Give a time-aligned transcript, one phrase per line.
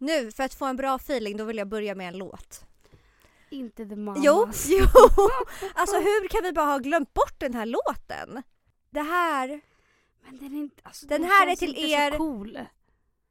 [0.00, 2.64] Nu, för att få en bra feeling, då vill jag börja med en låt.
[3.50, 4.22] Inte The Mamas.
[4.24, 4.86] Jo, jo!
[5.74, 8.42] Alltså hur kan vi bara ha glömt bort den här låten?
[8.90, 9.60] Det här,
[10.24, 12.10] Men den är inte, alltså, Den här är till inte er.
[12.10, 12.58] Så cool.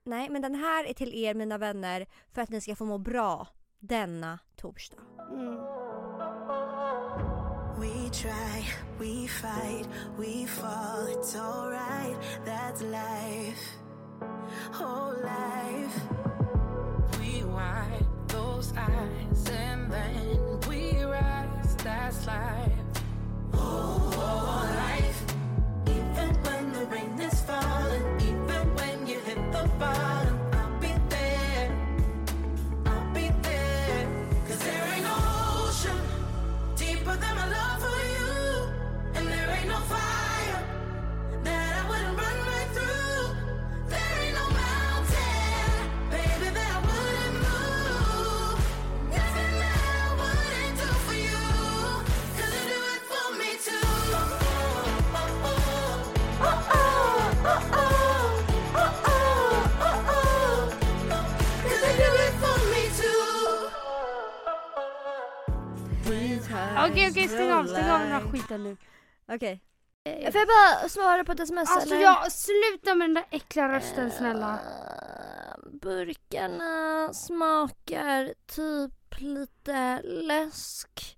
[0.05, 2.97] nej men den här är till er mina vänner för att ni ska få må
[2.97, 3.47] bra
[3.79, 4.97] denna torsdag.
[5.31, 5.55] Mm.
[7.79, 8.65] We try,
[8.99, 13.59] we fight, we fall, it's alright, that's life.
[14.81, 16.28] Oh, life.
[17.59, 21.75] We wipe those eyes and then we rise.
[21.83, 22.71] That's life.
[23.53, 25.23] Oh, life.
[25.87, 30.18] Even when the rain is falling, even when you hit the bottom,
[67.09, 68.77] Okej okej stäng av, stäng av den här skiten nu.
[69.27, 69.63] Okej.
[70.03, 72.03] Får jag bara svara på ett sms Alltså eller?
[72.03, 74.53] jag, sluta med den där äckliga rösten snälla.
[74.53, 81.17] Eh, Burkarna smakar typ lite läsk.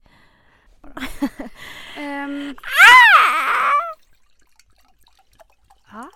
[1.97, 2.55] Ehm,
[5.91, 6.09] ja.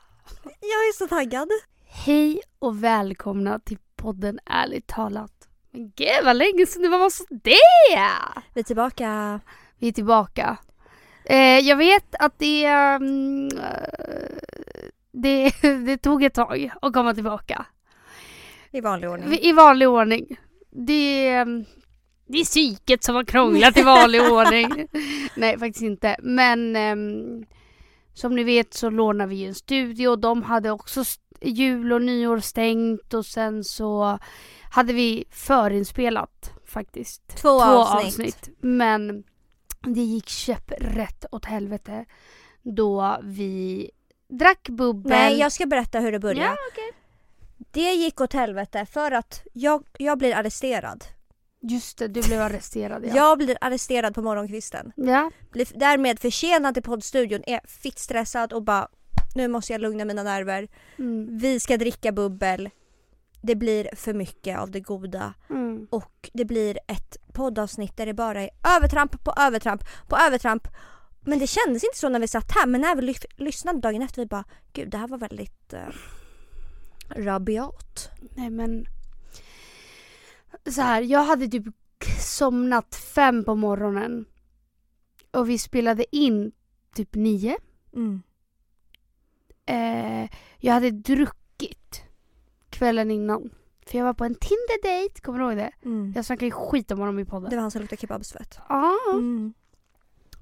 [0.44, 1.50] Jag är så taggad.
[1.86, 5.48] Hej och välkomna till podden Ärligt talat.
[5.72, 7.56] Men gud vad länge sedan det var så det!
[8.54, 9.40] Vi är tillbaka.
[9.80, 10.58] Vi är tillbaka.
[11.26, 13.00] Eh, jag vet att det, eh,
[15.12, 15.52] det,
[15.86, 17.66] det tog ett tag att komma tillbaka.
[18.72, 19.40] I vanlig ordning.
[19.40, 20.38] I vanlig ordning.
[20.72, 21.66] Det, mm,
[22.28, 24.88] det är psyket som har krånglat i vanlig ordning.
[25.36, 26.16] Nej, faktiskt inte.
[26.20, 27.46] Men ehm,
[28.14, 30.16] som ni vet så lånar vi en studio.
[30.16, 31.04] De hade också
[31.42, 34.20] jul och nyår stängt och sen så
[34.72, 37.38] hade vi förinspelat faktiskt.
[37.42, 38.50] Två avsnitt.
[38.60, 39.24] Men
[39.88, 42.06] det gick käpprätt åt helvete
[42.64, 43.92] då vi
[44.28, 45.12] drack bubbel.
[45.12, 46.46] Nej, jag ska berätta hur det började.
[46.46, 46.92] Ja, okej.
[47.72, 51.04] Det gick åt helvete för att jag, jag blir arresterad.
[51.62, 53.16] Just det, du blev arresterad ja.
[53.16, 54.92] Jag blir arresterad på morgonkvisten.
[54.96, 55.32] ja.
[55.52, 58.88] Blir därmed försenad till poddstudion, är fitt stressad och bara
[59.36, 60.68] nu måste jag lugna mina nerver.
[61.00, 61.38] Mm.
[61.38, 62.70] Vi ska dricka bubbel.
[63.46, 65.88] Det blir för mycket av det goda Mm.
[65.92, 70.68] och det blir ett poddavsnitt där det bara är övertramp på övertramp på övertramp.
[71.22, 74.02] Men det kändes inte så när vi satt här men när vi ly- lyssnade dagen
[74.02, 75.88] efter vi bara gud det här var väldigt eh,
[77.16, 78.10] rabiat.
[78.36, 78.86] Nej men.
[80.72, 81.66] Så här, jag hade typ
[82.22, 84.26] somnat fem på morgonen.
[85.32, 86.52] Och vi spelade in
[86.96, 87.58] typ nio.
[87.96, 88.22] Mm.
[89.66, 90.30] Eh,
[90.60, 91.45] jag hade druckit
[92.78, 93.50] kvällen innan.
[93.88, 95.72] För jag var på en Tinder-date, kommer du ihåg det?
[95.86, 96.14] Mm.
[96.16, 97.50] Jag snackade ju skit om honom i podden.
[97.50, 98.58] Det var han som luktade kebabsvett.
[98.70, 99.54] Ja, Mm.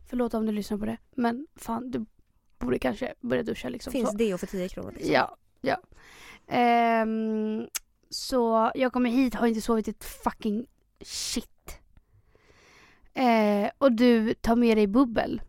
[0.09, 0.97] förlåt om du lyssnar på det.
[1.15, 2.05] Men fan, du
[2.59, 3.91] borde kanske börja duscha liksom.
[3.91, 4.17] Finns så.
[4.17, 4.91] deo för 10 kronor.
[4.91, 5.13] Liksom.
[5.13, 5.77] Ja, ja.
[6.47, 7.67] Ehm,
[8.09, 10.65] så jag kommer hit, har inte sovit ett fucking
[11.01, 11.49] shit.
[13.13, 15.41] Eh, och du tar med dig bubbel.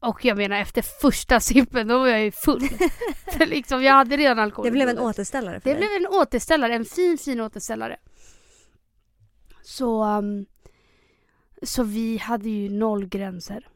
[0.00, 2.60] Och jag menar efter första sippen då var jag ju full.
[3.32, 5.88] För liksom jag hade redan alkohol Det blev en återställare för Det dig.
[5.88, 7.96] blev en återställare, en fin fin återställare.
[9.62, 10.46] Så, um,
[11.62, 13.68] så vi hade ju noll gränser.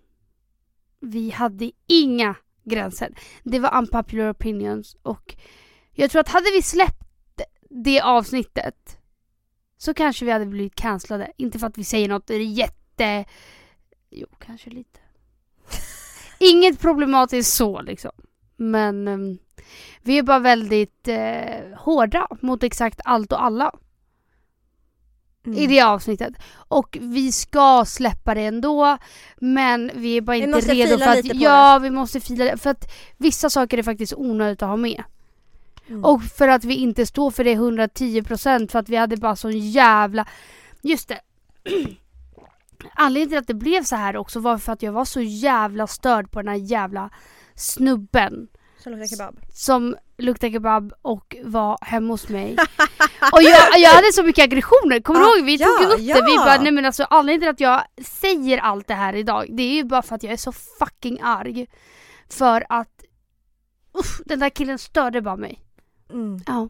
[1.00, 2.34] Vi hade inga
[2.64, 3.14] gränser.
[3.42, 5.34] Det var unpopular opinions och
[5.92, 7.40] jag tror att hade vi släppt
[7.70, 8.98] det avsnittet
[9.76, 11.32] så kanske vi hade blivit cancellade.
[11.36, 13.24] Inte för att vi säger något jätte...
[14.10, 14.98] Jo, kanske lite.
[16.42, 18.10] Inget problematiskt så liksom.
[18.56, 19.38] Men um,
[20.02, 23.72] vi är bara väldigt eh, hårda mot exakt allt och alla
[25.46, 25.58] Mm.
[25.58, 26.34] i det avsnittet.
[26.54, 28.98] Och vi ska släppa det ändå.
[29.36, 31.34] Men vi är bara Vi inte redo för att...
[31.34, 32.56] Ja, vi måste fila det.
[32.56, 35.02] För att vissa saker är faktiskt onödigt att ha med.
[35.88, 36.04] Mm.
[36.04, 39.58] Och för att vi inte står för det 110% för att vi hade bara sån
[39.58, 40.26] jävla...
[40.82, 41.20] Just det.
[42.94, 45.86] Anledningen till att det blev så här också var för att jag var så jävla
[45.86, 47.10] störd på den här jävla
[47.54, 48.48] snubben
[48.78, 49.40] Som luktar kebab.
[49.52, 52.56] som luktade kebab och var hemma hos mig.
[53.32, 55.46] och jag, jag hade så mycket aggressioner, kommer du Ja, ihåg?
[55.46, 56.44] Vi ja, tog upp det, vi ja.
[56.44, 59.74] bara nej men alltså anledningen till att jag säger allt det här idag det är
[59.74, 61.66] ju bara för att jag är så fucking arg.
[62.28, 63.04] För att
[63.98, 65.60] usch, den där killen störde bara mig.
[66.10, 66.40] Mm.
[66.46, 66.68] Ja.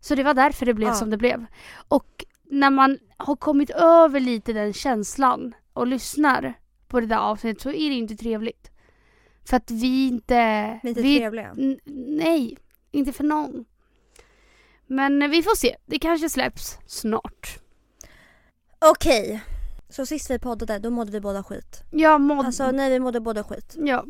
[0.00, 0.94] Så det var därför det blev Ja.
[0.94, 1.46] som det blev.
[1.88, 6.54] Och när man har kommit över lite den känslan och lyssnar
[6.88, 8.70] på det där avsnittet så är det inte trevligt.
[9.48, 10.34] För att vi inte...
[10.82, 11.54] Vi är inte vi, trevliga.
[12.08, 12.58] Nej,
[12.90, 13.64] inte för någon.
[14.86, 15.76] Men vi får se.
[15.86, 17.58] Det kanske släpps snart.
[18.78, 19.42] Okej.
[19.88, 21.82] Så sist vi poddade, då mådde vi båda skit.
[21.90, 22.46] Jag mådde...
[22.46, 23.74] Alltså nej vi mådde båda skit.
[23.78, 24.04] ja.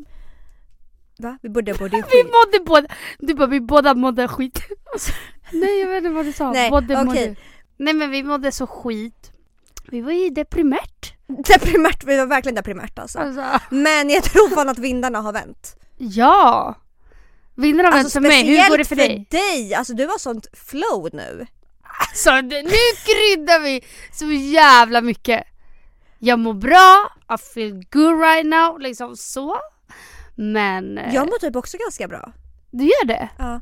[1.19, 1.39] Va?
[1.43, 2.27] Vi båda mådde Vi skit.
[2.27, 2.89] mådde båda...
[3.19, 4.59] Du bara, vi båda mådde skit.
[5.53, 6.53] nej, jag vet inte vad du sa.
[6.53, 7.05] Nej, Båda okej.
[7.05, 7.37] mådde...
[7.83, 9.33] Nej men vi mådde så skit.
[9.89, 11.13] Vi var ju deprimärt.
[11.27, 13.19] Deprimärt, vi var verkligen deprimärt alltså.
[13.19, 15.77] Alltså, Men jag tror fan att vindarna har vänt.
[15.97, 16.75] ja!
[17.55, 18.47] Vindarna har vänt Alltså för mig.
[18.47, 19.41] Hur går det för speciellt dig?
[19.41, 19.75] för dig.
[19.75, 21.47] Alltså du har sånt flow nu.
[22.09, 22.63] Alltså nu
[23.07, 25.45] kryddar vi så jävla mycket.
[26.19, 29.57] Jag mår bra, I feel good right now, liksom så.
[30.35, 32.33] Men eh, Jag mår typ också ganska bra.
[32.71, 33.29] du gör det.
[33.39, 33.61] Ja.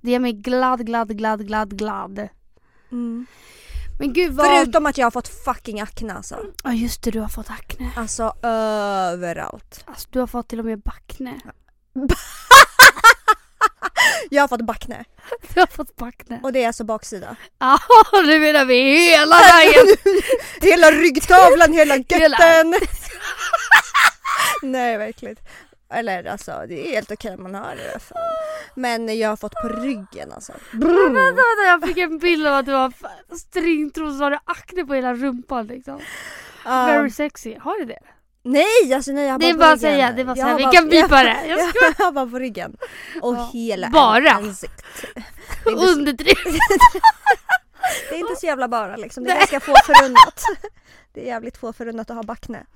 [0.00, 2.28] Det gör mig glad, glad, glad, glad, glad.
[2.92, 3.26] Mm.
[3.98, 4.46] Men gud vad...
[4.46, 6.38] Förutom att jag har fått fucking akne alltså.
[6.64, 7.90] Ja just det, du har fått akne.
[7.96, 9.84] Alltså överallt.
[9.86, 11.40] Alltså du har fått till och med backne.
[14.30, 15.04] Jag har fått backne.
[15.54, 16.40] Du har fått backne.
[16.42, 17.36] Och det är alltså baksida.
[17.58, 17.78] Ja,
[18.24, 19.96] nu menar vi hela vägen.
[20.60, 22.36] hela ryggtavlan, hela Hela.
[22.38, 22.74] götten.
[24.62, 25.36] Nej verkligen.
[25.90, 27.98] Eller alltså det är helt okej om man har det.
[27.98, 28.18] Fan.
[28.74, 30.52] Men jag har fått på ryggen alltså.
[30.72, 32.92] Vänta, vänta, jag fick en bild av att du har
[33.36, 36.00] stringtrosor och så har du akne på hela rumpan liksom.
[36.64, 36.86] Ja.
[36.86, 37.56] Very sexy.
[37.60, 37.98] Har du det?
[38.42, 40.16] nej alltså nej jag har Det bara på att säga, ryggen.
[40.16, 40.56] det är bara att säga.
[40.56, 41.46] Vi bara- kan bipa det.
[41.46, 42.76] Jag Jag, jag har bara på ryggen.
[43.22, 43.50] Och Ja.
[43.52, 44.30] hela Bara?
[44.30, 44.84] ansiktet.
[45.64, 46.38] Underdrivet.
[48.10, 49.24] Det är inte så jävla bara liksom.
[49.24, 49.38] Det är Nej.
[49.50, 50.44] ganska få förunnat.
[51.12, 52.66] Det är jävligt få förunnat att ha backne.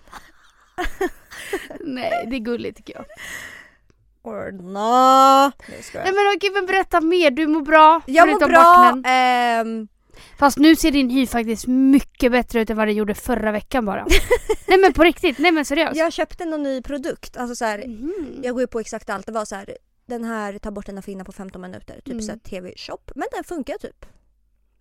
[1.81, 3.05] Nej, det är gulligt tycker jag.
[4.23, 5.45] Ordna.
[5.69, 6.03] Nej, jag.
[6.05, 7.31] Nej men okej, men berätta mer.
[7.31, 8.01] Du mår bra.
[8.07, 9.11] Jag mår bra.
[9.11, 9.89] ehm,
[10.39, 13.85] Fast nu ser din hy faktiskt mycket bättre ut än vad det gjorde förra veckan
[13.85, 14.07] bara.
[14.69, 15.97] Nej men på riktigt, nej men seriöst.
[15.97, 17.37] jag köpte någon ny produkt.
[17.37, 18.41] Alltså så här, Mhm.
[18.43, 19.27] jag går ju på exakt allt.
[19.27, 19.77] Det var så här,
[20.07, 21.95] den här tar bort dina finnar på 15 minuter.
[21.95, 22.23] Typ Mm.
[22.23, 22.99] så TV-shop.
[23.15, 24.07] Men den funkar typ.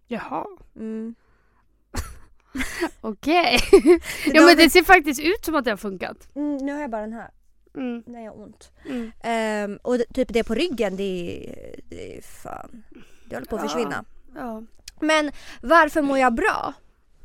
[0.07, 0.45] Jaha,
[0.75, 1.15] Mm.
[3.01, 3.59] okej.
[4.25, 6.27] ja men det ser faktiskt ut som att det har funkat.
[6.35, 7.29] Mm, nu har jag bara den här.
[7.75, 8.03] Mm.
[8.07, 8.71] när jag har ont.
[8.89, 9.11] Mm.
[9.23, 12.83] Ehm, och det, typ det på ryggen, det är, det är fan...
[13.25, 13.67] Det håller på att Ja.
[13.67, 14.05] försvinna.
[14.35, 14.63] Ja.
[14.99, 15.31] Men
[15.61, 16.73] varför mår jag bra?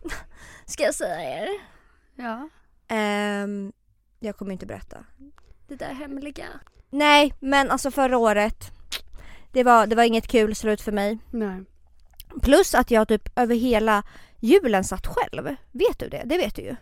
[0.67, 1.49] Ska jag säga er?
[2.15, 2.49] ja.
[2.89, 3.73] Ehm,
[4.21, 5.05] jag kommer inte berätta.
[5.69, 6.47] Det där hemliga.
[6.91, 8.57] Nej, men alltså förra året.
[9.53, 11.19] Det var, det var inget kul slut för mig.
[11.31, 11.65] Nej.
[12.43, 14.03] Plus att jag typ över hela
[14.41, 15.57] julen satt själv.
[15.73, 16.23] Vet du det?
[16.27, 16.77] Det vet du ju.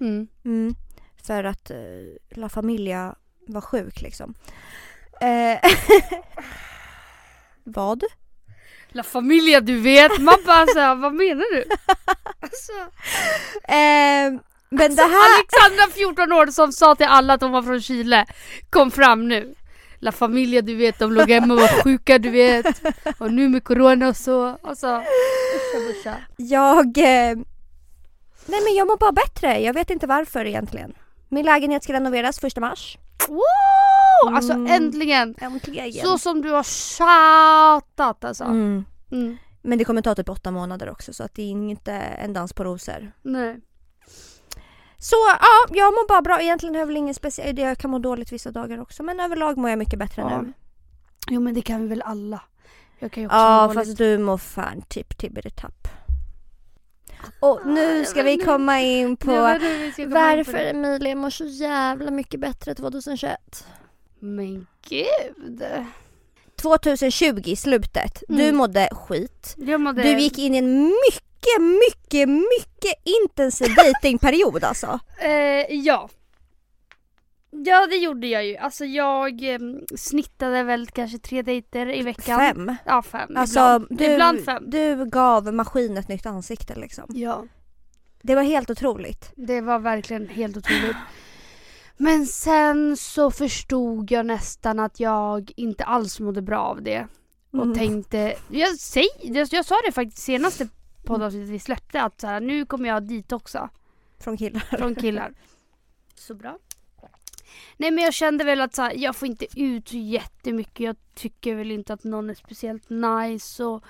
[0.00, 0.28] Mm.
[0.44, 0.74] Mm.
[1.26, 3.14] För att uh, La Familia
[3.46, 4.34] var sjuk liksom.
[5.20, 5.58] Eh,
[7.64, 8.04] vad?
[8.88, 11.64] La Familia du vet, man bara såhär, vad menar du?
[12.40, 12.72] Alltså,
[13.68, 14.40] Eh,
[14.70, 15.38] men det här...
[15.38, 18.26] Alexandra 14 år som sa till alla att hon var från Chile,
[18.70, 19.54] kom fram nu.
[20.00, 22.66] La Familia du vet, de låg hemma och var sjuka du vet.
[23.18, 24.56] Och nu med corona och så.
[24.62, 26.16] Alltså, uscha buscha.
[26.36, 26.98] Jag...
[26.98, 27.36] Eh,
[28.46, 29.60] nej men jag mår bara bättre.
[29.60, 30.92] Jag vet inte varför egentligen.
[31.28, 32.98] Min lägenhet ska renoveras första mars.
[33.28, 34.34] Wow!
[34.34, 34.72] Alltså Mm.
[34.72, 35.34] äntligen!
[35.40, 35.92] Äntligen.
[36.06, 38.44] Så som du har tjatat alltså.
[38.44, 38.84] Mm.
[39.12, 39.36] Mm.
[39.62, 42.52] Men det kommer ta typ åtta månader också så att det är inte en dans
[42.52, 43.12] på rosor.
[43.22, 43.56] Nej.
[44.98, 46.40] Så ja, jag mår bara bra.
[46.40, 47.58] Egentligen har jag väl ingen speciell...
[47.58, 50.42] Jag kan må dåligt vissa dagar också men överlag mår jag mycket bättre Ja.
[50.42, 50.52] nu.
[51.30, 52.40] Jo men det kan vi väl alla.
[52.98, 55.88] Jag kan ju också Ja må fast lite- du mår fan typ tibberi-tapp.
[57.40, 59.30] Och nu ska vi komma in på
[60.06, 60.54] Varför.
[60.58, 63.66] Emilia mår så jävla mycket bättre 2021?
[64.18, 65.62] Men gud.
[66.56, 68.22] 2020 i slutet.
[68.28, 68.56] Du Mm.
[68.56, 69.54] mådde skit.
[69.78, 70.02] Mådde...
[70.02, 71.27] Du gick in i en mycket,
[71.58, 75.00] mycket, mycket intensiv datingperiod alltså.
[75.20, 76.08] Eh, ja.
[77.50, 78.56] Ja det gjorde jag ju.
[78.56, 79.58] Alltså jag eh,
[79.96, 82.38] snittade väl kanske tre dejter i veckan.
[82.38, 82.74] Fem.
[82.86, 83.36] Ja fem.
[83.36, 83.86] Alltså ibland.
[83.90, 84.70] du, ibland fem.
[84.70, 87.04] du gav maskin ett nytt ansikte liksom.
[87.08, 87.44] Ja.
[88.22, 89.32] Det var helt otroligt.
[89.36, 90.96] Det var verkligen helt otroligt.
[91.96, 97.06] Men sen så förstod jag nästan att jag inte alls mådde bra av det.
[97.52, 97.78] Och Mm.
[97.78, 100.68] tänkte, jag, säg, jag, jag sa det faktiskt senaste
[101.08, 103.68] poddavsnittet vi släppte att så här, nu kommer jag dit också.
[104.20, 104.60] Från killar.
[104.78, 105.32] Från killar.
[106.14, 106.58] Så bra.
[107.76, 110.80] Nej men jag kände väl att så här, jag får inte ut så jättemycket.
[110.80, 113.64] Jag tycker väl inte att någon är speciellt nice.
[113.64, 113.84] Och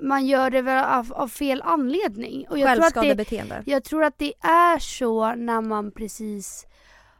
[0.00, 2.46] man gör det väl av, av fel anledning.
[2.48, 3.16] Och jag tror, att det,
[3.66, 6.66] jag tror att det är så när man precis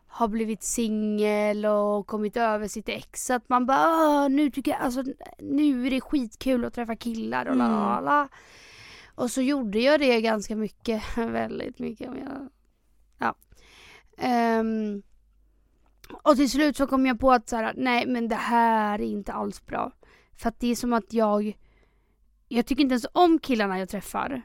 [0.08, 3.30] har blivit singel och kommit över sitt ex.
[3.30, 5.04] Att man bara "Åh, nu tycker jag, alltså
[5.38, 7.76] nu är det skitkul att träffa killar och la Mm.
[7.78, 8.28] la la.
[9.20, 12.08] Och så gjorde jag det ganska mycket, väldigt mycket.
[12.08, 12.48] om jag-
[13.18, 13.34] Ja.
[14.60, 15.02] Um,
[16.22, 19.04] och till slut så kom jag på att så här, nej men det här är
[19.04, 19.92] inte alls bra.
[20.36, 21.58] För att det är som att jag,
[22.48, 24.42] jag tycker inte ens om killarna jag träffar.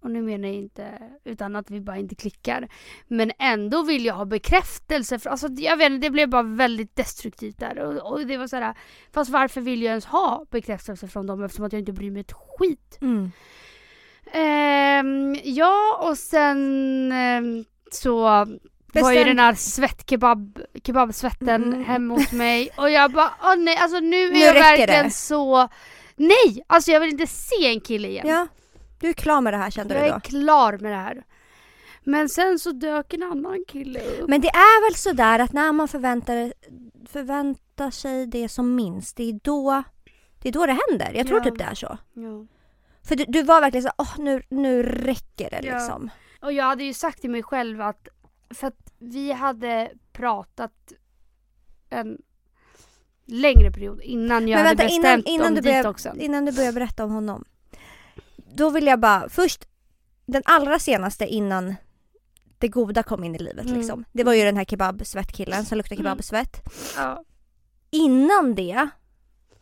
[0.00, 2.68] Och nu menar jag inte, utan att vi bara inte klickar.
[3.08, 5.18] Men ändå vill jag ha bekräftelse.
[5.18, 7.78] För, alltså, jag vet inte, det blev bara väldigt destruktivt där.
[7.78, 8.74] Och, och det var så här,
[9.12, 12.20] fast varför vill jag ens ha bekräftelse från dem eftersom att jag inte bryr mig
[12.20, 12.98] ett skit.
[13.00, 13.30] Mm.
[14.34, 18.58] Ehm, ja, och sen ehm, så var ju
[18.92, 21.84] Bestämt- den här svettkebab, kebabsvetten Mm.
[21.84, 22.70] hemma hos mig.
[22.76, 25.10] Och jag bara, åh nej, alltså nu är Nu jag verkligen det.
[25.10, 25.68] så...
[26.16, 26.64] Nej!
[26.66, 28.28] Alltså jag vill inte se en kille igen.
[28.28, 28.46] Ja,
[29.00, 30.20] du är klar med det här kände jag du är då?
[30.20, 31.24] klar med det här.
[32.04, 34.28] Men sen så dök en annan kille upp.
[34.28, 36.52] Men det är väl sådär att när man förväntar,
[37.08, 39.82] förväntar sig det som minst, det är då
[40.42, 41.12] det, är då det händer.
[41.14, 41.44] Jag tror Ja.
[41.44, 41.98] typ det är så.
[42.14, 42.46] Ja.
[43.04, 45.74] För du, du var verkligen så åh nu, nu räcker det Ja.
[45.78, 46.10] liksom.
[46.40, 48.08] Och jag hade ju sagt till mig själv att,
[48.50, 50.72] för att vi hade pratat
[51.90, 52.18] en
[53.26, 56.20] längre period innan jag Men hade vänta, innan- bestämt innan om du börjar- detoxen.
[56.20, 57.44] Innan du börjar berätta om honom.
[58.54, 59.68] Då vill jag bara, först
[60.26, 61.74] den allra senaste innan
[62.58, 63.78] det goda kom in i livet Mm.
[63.78, 64.04] liksom.
[64.12, 66.10] Det var ju den här kebabsvettkillen som luktade Mm.
[66.10, 66.60] kebabsvett.
[66.96, 67.24] Ja.
[67.90, 68.88] Innan det,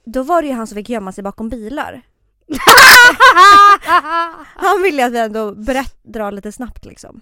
[0.04, 2.02] då var det ju han som fick gömma sig bakom bilar.
[4.56, 7.20] Han ville att vi ändå berätt, dra lite snabbt liksom.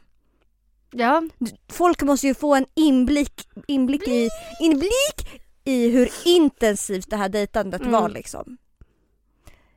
[0.90, 1.22] ja.
[1.68, 4.28] Folk måste ju få en inblick, inblick, i,
[4.60, 7.92] inblick i hur intensivt det här dejtandet Mm.
[7.92, 8.56] var liksom.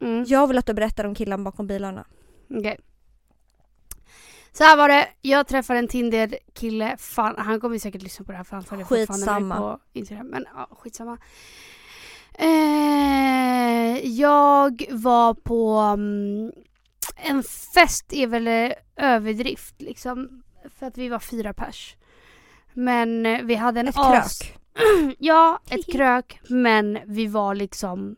[0.01, 0.25] Mm.
[0.27, 2.05] Jag vill att du berättar om killen bakom bilarna.
[2.49, 2.79] Okej.
[4.51, 8.31] Så här var det, jag träffade en Tinder-kille, fan han kommer ju säkert lyssna på
[8.31, 10.27] det här för han följer fortfarande mig på Instagram.
[10.27, 11.17] Men ja, skitsamma.
[12.33, 16.51] Eh, jag var på mm,
[17.15, 20.43] en fest är väl överdrift liksom.
[20.79, 21.95] För att vi var fyra pers.
[22.73, 24.39] Men eh, vi hade en Ett as...
[24.39, 24.59] krök.
[25.19, 26.39] Ja, ett krök.
[26.49, 28.15] Men vi var liksom,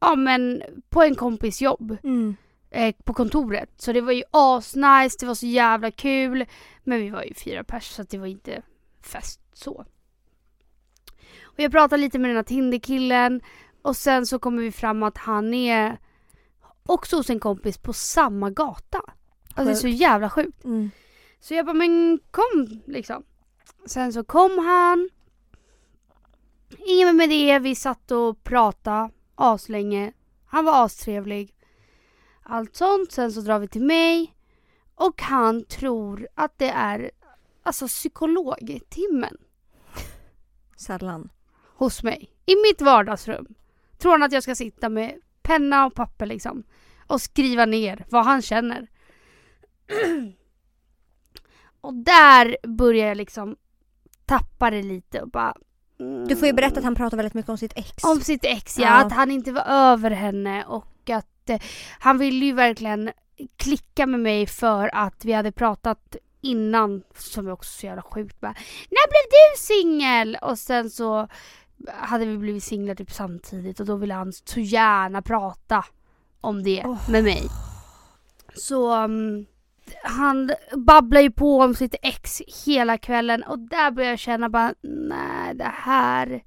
[0.00, 2.36] ja men på en kompis jobb Mm.
[2.70, 3.70] eh, på kontoret.
[3.76, 6.46] Så det var ju asnice, det var så jävla kul.
[6.84, 8.62] Men vi var ju fyra pers så att det var inte
[9.02, 9.84] fest så.
[11.56, 13.40] Och jag pratade lite med den här Tinder-killen
[13.82, 15.98] och sen så kommer vi fram att han är
[16.82, 19.02] också hos en kompis på samma gata.
[19.54, 20.64] Alltså det är så jävla sjukt.
[20.64, 20.90] Mm.
[21.40, 23.24] Så jag bara, men kom liksom.
[23.86, 25.10] Sen så kom han.
[26.86, 30.12] Inget med det, vi satt och pratade aslänge.
[30.46, 31.54] Han var astrevlig.
[32.42, 33.12] Allt sånt.
[33.12, 34.36] Sen så drar vi till mig.
[34.94, 37.10] Och han tror att det är
[37.62, 39.36] alltså psykologtimmen
[40.76, 41.30] Sällan.
[41.76, 42.30] Hos mig.
[42.46, 43.46] I mitt vardagsrum.
[43.98, 46.64] Tror han att jag ska sitta med penna och papper liksom.
[47.06, 48.86] Och skriva ner vad han känner.
[51.80, 53.56] och där börjar jag liksom
[54.24, 55.54] tappa det lite och bara...
[56.00, 58.04] mm, Du får ju berätta att han pratar väldigt mycket om sitt ex.
[58.04, 59.04] Om sitt ex ja, Ja.
[59.06, 61.60] att han inte var över henne och att eh,
[61.98, 63.10] han ville ju verkligen
[63.56, 68.40] klicka med mig för att vi hade pratat innan, som är också så jävla sjukt
[68.40, 68.54] bara,
[68.90, 70.38] När blev du singel?
[70.42, 71.28] Och sen så
[71.86, 75.84] hade vi blivit singlar typ samtidigt och då ville han så gärna prata
[76.40, 77.10] om det Åh.
[77.10, 77.42] med mig.
[78.54, 79.46] Så um,
[80.02, 84.74] han babblar ju på om sitt ex hela kvällen och där börjar jag känna bara
[84.82, 86.44] nej det här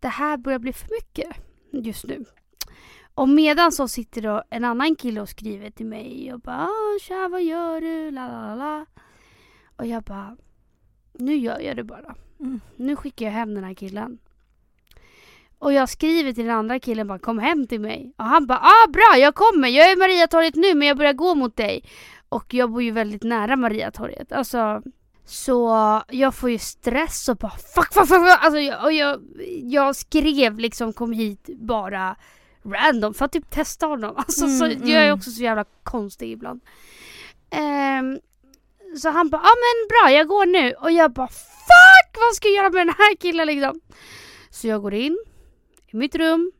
[0.00, 1.36] det här börjar bli för mycket
[1.72, 2.24] just nu.
[3.14, 6.98] Och medan så sitter då en annan kille och skriver till mig och bara "Ah,
[7.00, 8.10] tja vad gör du?
[8.10, 8.86] La, la, la.
[9.76, 10.36] Och jag bara
[11.12, 12.14] nu gör jag det bara.
[12.40, 12.60] Mm.
[12.76, 14.18] Nu skickar jag hem den här killen.
[15.62, 18.12] Och jag skriver till den andra killen bara kom hem till mig.
[18.18, 21.12] Och han bara ah bra jag kommer, jag är i Mariatorget nu men jag börjar
[21.12, 21.84] gå mot dig.
[22.28, 24.32] Och jag bor ju väldigt nära Mariatorget.
[24.32, 24.82] Alltså
[25.24, 28.08] så jag får ju stress och bara fuck fuck fuck.
[28.08, 28.38] fuck.
[28.40, 29.20] Alltså jag, och jag,
[29.62, 32.16] jag skrev liksom kom hit bara
[32.64, 34.14] random för att typ testa honom.
[34.16, 35.18] Alltså så, Mm, jag är mm.
[35.18, 36.60] också så jävla konstig ibland.
[37.50, 38.18] Ehm,
[38.96, 40.72] så han bara, ja ah, men bra jag går nu.
[40.72, 43.80] Och jag bara fuck vad ska jag göra med den här killen liksom.
[44.50, 45.18] Så jag går in
[45.92, 46.52] i mitt rum.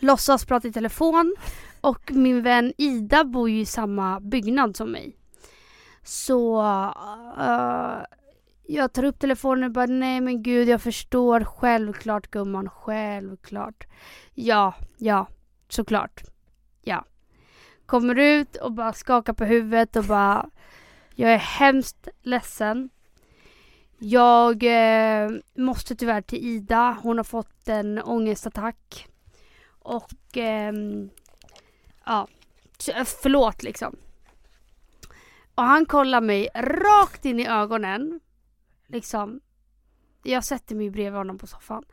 [0.00, 1.36] Låtsas prata i telefon.
[1.80, 5.16] Och min vän Ida bor ju i samma byggnad som mig.
[6.02, 6.60] Så
[7.38, 8.02] uh,
[8.66, 13.86] jag tar upp telefonen och bara nej men gud jag förstår självklart gumman, självklart.
[14.34, 15.26] Ja, ja,
[15.68, 16.22] såklart.
[16.82, 17.04] Ja.
[17.86, 20.50] Kommer ut och bara skakar på huvudet och bara
[21.14, 22.90] jag är hemskt ledsen.
[23.98, 26.98] Jag eh, måste tyvärr till Ida.
[27.02, 29.08] Hon har fått en ångestattack.
[29.78, 31.10] Och ehm,
[32.04, 32.28] ja,
[32.94, 33.96] eh, förlåt liksom.
[35.54, 38.20] Och han kollar mig rakt in i ögonen.
[38.86, 39.40] Liksom.
[40.22, 41.84] Jag sätter mig bredvid honom på soffan.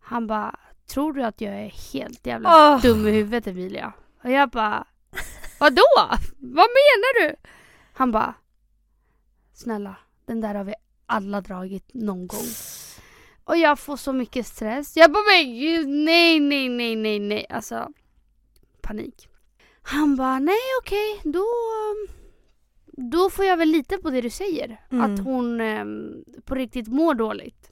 [0.00, 2.82] Han bara, tror du att jag är helt jävla Åh.
[2.82, 3.92] dum i huvudet Emilia?
[4.24, 4.86] Och jag bara,
[5.60, 5.82] vadå?
[6.38, 7.36] Vad menar du?
[7.92, 8.34] Han bara,
[9.52, 10.74] snälla, den där har vi
[11.06, 12.46] alla dragit någon gång.
[13.44, 14.96] Och jag får så mycket stress.
[14.96, 17.46] Jag bara, men gud, nej, nej, nej, nej, nej.
[17.50, 17.88] Alltså,
[18.82, 19.28] panik.
[19.82, 21.46] Han bara, nej okej, då,
[22.86, 24.80] då får jag väl lita på det du säger.
[24.90, 25.04] Mm.
[25.04, 27.70] Att hon ehm, på riktigt mår dåligt.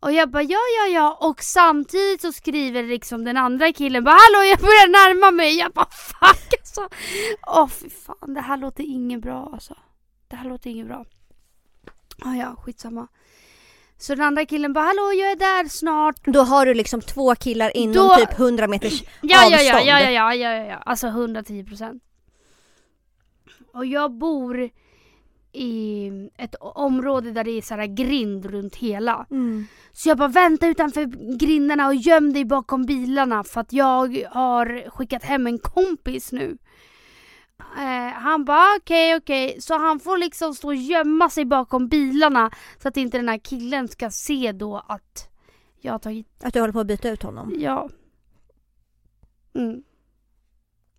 [0.00, 1.18] Och jag bara, ja, ja, ja.
[1.20, 5.58] Och samtidigt så skriver liksom den andra killen bara, hallå jag börjar närma mig.
[5.58, 6.88] Jag bara, fuck alltså.
[7.46, 9.76] Åh fy fan, det här låter inget bra alltså.
[10.28, 11.04] Det här låter inget bra.
[12.24, 13.08] Ah, ja, skitsamma.
[13.98, 16.16] Så den andra killen bara, hallå jag är där snart.
[16.24, 19.88] Då har du liksom två killar inom Då- typ 100 meters Ja, ja, ja, avstånd.
[19.88, 20.76] ja, ja, ja, ja, ja.
[20.76, 22.02] Alltså 110 procent.
[23.72, 24.70] Och jag bor
[25.52, 29.26] i ett område där det är så här grind runt hela.
[29.30, 29.66] Mm.
[29.92, 31.04] Så jag bara vänta utanför
[31.38, 36.58] grindarna och göm dig bakom bilarna för att jag har skickat hem en kompis nu.
[37.78, 42.50] Eh, han bara okej okej, så han får liksom stå och gömma sig bakom bilarna
[42.82, 45.28] så att inte den här killen ska se då att
[45.80, 47.54] jag har tagit, Att du håller på att byta ut honom.
[47.58, 47.88] ja.
[49.54, 49.82] Mm.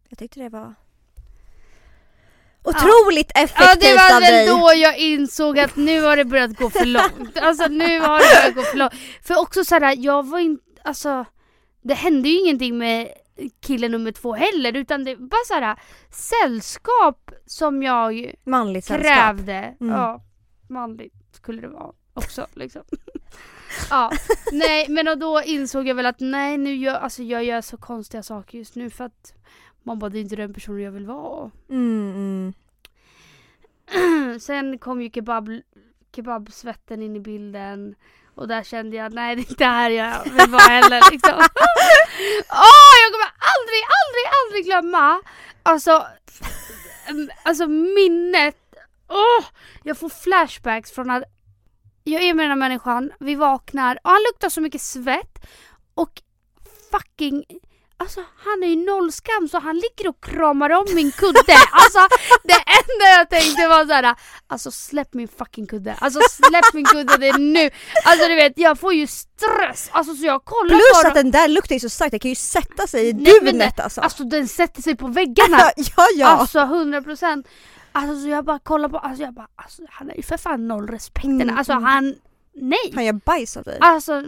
[0.09, 0.75] Jag tyckte det var
[2.63, 4.47] otroligt Ja effektivt det var av väl dig.
[4.47, 7.37] då jag insåg att nu har det börjat gå för långt.
[7.37, 8.93] Alltså nu har det börjat gå för långt.
[9.23, 11.25] För också såhär, jag var inte, alltså
[11.81, 13.07] det hände ju ingenting med
[13.49, 15.79] kille nummer två heller utan det var bara såhär
[16.09, 19.13] sällskap som jag Manligt sällskap.
[19.13, 19.75] krävde.
[19.81, 19.93] Mm.
[19.95, 20.23] Ja,
[20.69, 22.81] manligt skulle det vara också liksom.
[23.89, 24.11] ja,
[24.51, 27.77] nej men och då insåg jag väl att nej nu gör, alltså jag gör så
[27.77, 29.33] konstiga saker just nu för att
[29.83, 31.51] man bara det är inte den personen jag vill vara.
[31.69, 32.53] Mm, mm.
[34.39, 35.49] Sen kom ju kebab,
[36.15, 37.95] kebabsvetten in i bilden.
[38.35, 41.33] Och där kände jag, nej det är inte här jag vill vara heller liksom.
[42.49, 45.21] Åh, jag kommer aldrig, aldrig, aldrig glömma.
[45.63, 46.07] Alltså,
[47.43, 48.57] alltså minnet.
[49.09, 49.45] Åh,
[49.83, 51.23] jag får flashbacks från att
[52.03, 55.45] jag är med den här människan, vi vaknar och han luktar så mycket svett.
[55.93, 56.21] Och
[56.91, 57.45] fucking
[58.01, 61.55] Alltså han är ju noll skam så han ligger och kramar om min kudde.
[61.71, 61.99] Alltså
[62.43, 64.15] det enda jag tänkte var såhär,
[64.47, 65.93] alltså släpp min fucking kudde.
[65.93, 67.69] Alltså släpp min kudde det är nu.
[68.05, 69.89] Alltså du vet jag får ju stress.
[69.91, 72.29] Alltså så jag kollar Plus på att den där luktar ju så starkt, det kan
[72.29, 74.01] ju sätta sig i Nej, dunet alltså.
[74.01, 75.57] Alltså den sätter sig på väggarna.
[75.75, 76.27] ja, ja.
[76.27, 77.47] Alltså 100 procent.
[77.91, 80.67] Alltså så jag bara kollar på, alltså jag bara, alltså han är ju för fan
[80.67, 81.25] noll respekt.
[81.25, 81.83] Mm, alltså mm.
[81.83, 82.15] han,
[82.55, 82.91] nej.
[82.95, 83.77] Han gör bajs av dig.
[83.81, 84.23] Alltså,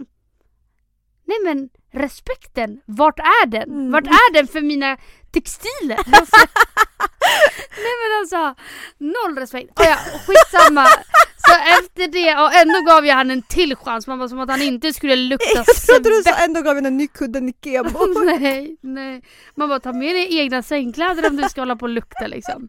[1.24, 3.70] nej men respekten, vart är den?
[3.70, 3.92] Mm.
[3.92, 4.96] Vart är den för mina
[5.30, 5.98] textiler?
[5.98, 6.36] Alltså,
[7.84, 8.62] nej men alltså,
[8.98, 9.80] noll respekt.
[9.80, 10.86] Oh ja, skitsamma.
[11.46, 14.50] Så efter det, och ändå gav jag han en till chans, man bara som att
[14.50, 17.98] han inte skulle lukta jag trodde du sa ändå gav henne en ny kudde Nikebo.
[18.24, 19.22] nej, nej.
[19.54, 22.68] Man bara ta med dig egna sängkläder om du ska hålla på och lukta liksom.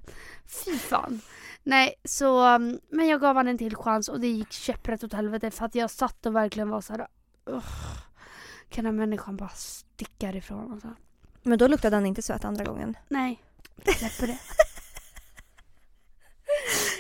[0.66, 1.22] Fy fan.
[1.64, 5.14] Nej, så, um, men jag gav han en till chans och det gick käpprätt åt
[5.14, 7.08] helvete för att jag satt och verkligen var såhär
[7.50, 7.64] "Ugh,
[8.70, 10.72] Kan den här människan bara sticka ifrån?
[10.72, 10.88] Alltså.
[11.44, 12.98] Men då luktade han inte svett andra gången.
[13.10, 13.44] Nej,
[13.98, 14.38] släpper det.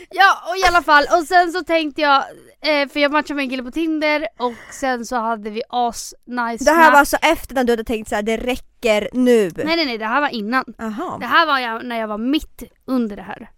[0.09, 1.05] ja, och i alla fall.
[1.19, 2.23] Och sen så tänkte jag,
[2.61, 6.13] eh, för jag matchade med en kille på Tinder och sen så hade vi as
[6.25, 9.51] nice Det här var alltså efter när du hade tänkt så här: det räcker nu.
[9.55, 10.65] Nej nej nej, det här var innan.
[10.79, 11.17] Aha.
[11.19, 13.51] Det här var jag, när jag var mitt under det här.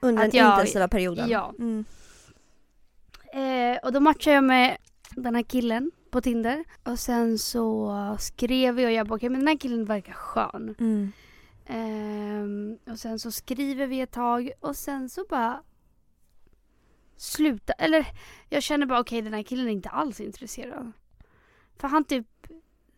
[0.00, 1.28] Under att den jag- intensiva perioden.
[1.28, 1.54] Ja.
[1.58, 1.84] Mm.
[3.32, 4.76] Eh, och då matchade jag med
[5.10, 6.64] den här killen på Tinder.
[6.84, 10.74] Och sen så skrev vi och jag bara okej men den här killen verkar skön.
[10.78, 11.12] Mm.
[11.66, 15.62] Ehm, och sen så skriver vi ett tag och sen så bara
[17.16, 17.72] sluta.
[17.72, 18.06] Eller
[18.48, 20.92] jag känner bara okej den här killen är inte alls intresserad.
[21.78, 22.26] För han typ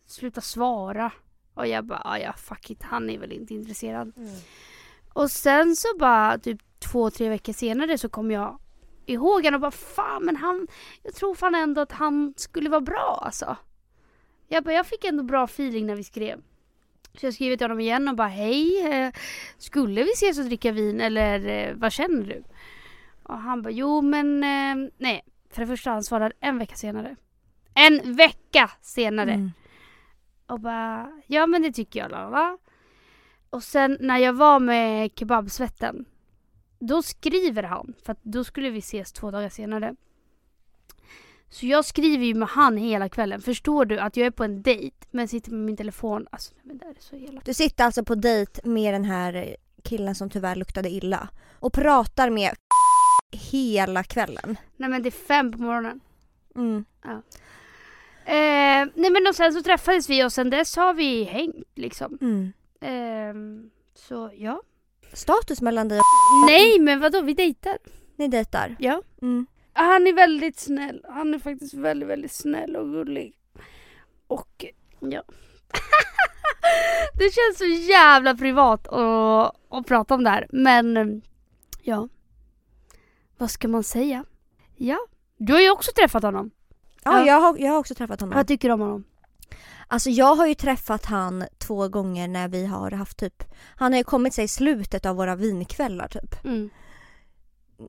[0.05, 1.11] slutar svara.
[1.53, 4.13] Och jag bara "Ah, ja fuck it han är väl inte intresserad.
[5.13, 8.59] Och sen så bara typ två, tre veckor senare så kom jag
[9.05, 10.67] ihåg honom och bara fan men han,
[11.03, 13.57] jag tror fan ändå att han skulle vara bra alltså.
[14.47, 16.41] Jag bara jag fick ändå bra feeling när vi skrev.
[17.17, 19.13] Så jag skrev till honom igen och bara hej, eh,
[19.57, 22.43] skulle vi ses och dricka vin eller eh, vad känner du?
[23.23, 25.21] Och han bara jo men eh, nej.
[25.49, 27.15] För det första han svarade en vecka senare.
[27.73, 29.33] En vecka senare!
[29.33, 29.51] Mm.
[30.47, 32.11] Och bara, ja men det tycker jag.
[32.11, 32.57] Lala.
[33.49, 36.05] Och sen när jag var med kebabsvetten.
[36.87, 39.95] Då skriver han, för att då skulle vi ses två dagar senare.
[41.49, 43.41] Så jag skriver ju med han hela kvällen.
[43.41, 46.27] Förstår du att jag är på en dejt men sitter med min telefon.
[46.31, 47.45] Alltså men det är så elakt.
[47.45, 52.29] Du sitter alltså på dejt med den här killen som tyvärr luktade illa och pratar
[52.29, 52.51] med
[53.31, 54.57] hela kvällen.
[54.77, 55.99] Nej men det är fem på morgonen.
[56.55, 56.85] Mm.
[58.25, 62.17] Eh, nej men och sen så träffades vi och sen dess har vi hängt liksom.
[62.21, 62.53] Mm.
[62.81, 64.61] Eh, så ja.
[65.13, 66.05] Status mellan dig och
[66.47, 67.77] Nej men vadå vi dejtar.
[68.15, 68.75] ni dejtar?
[68.79, 69.01] Ja.
[69.21, 69.45] Mm.
[69.73, 71.05] Han är väldigt snäll.
[71.09, 73.33] Han är faktiskt väldigt väldigt snäll och gullig.
[74.27, 74.65] Och
[74.99, 75.23] ja.
[77.17, 80.47] det känns så jävla privat att, att prata om det här.
[80.49, 81.21] Men
[81.81, 82.07] ja.
[83.37, 84.25] Vad ska man säga?
[84.75, 84.97] Ja.
[85.37, 86.51] Du har ju också träffat honom.
[87.03, 87.25] Ja, Ja.
[87.25, 88.35] Jag, har, jag har också träffat honom.
[88.35, 89.03] Vad tycker du om honom?
[89.93, 93.43] Alltså jag har ju träffat han två gånger när vi har haft typ,
[93.75, 96.45] han har ju kommit sig i slutet av våra vinkvällar typ.
[96.45, 96.69] Mm.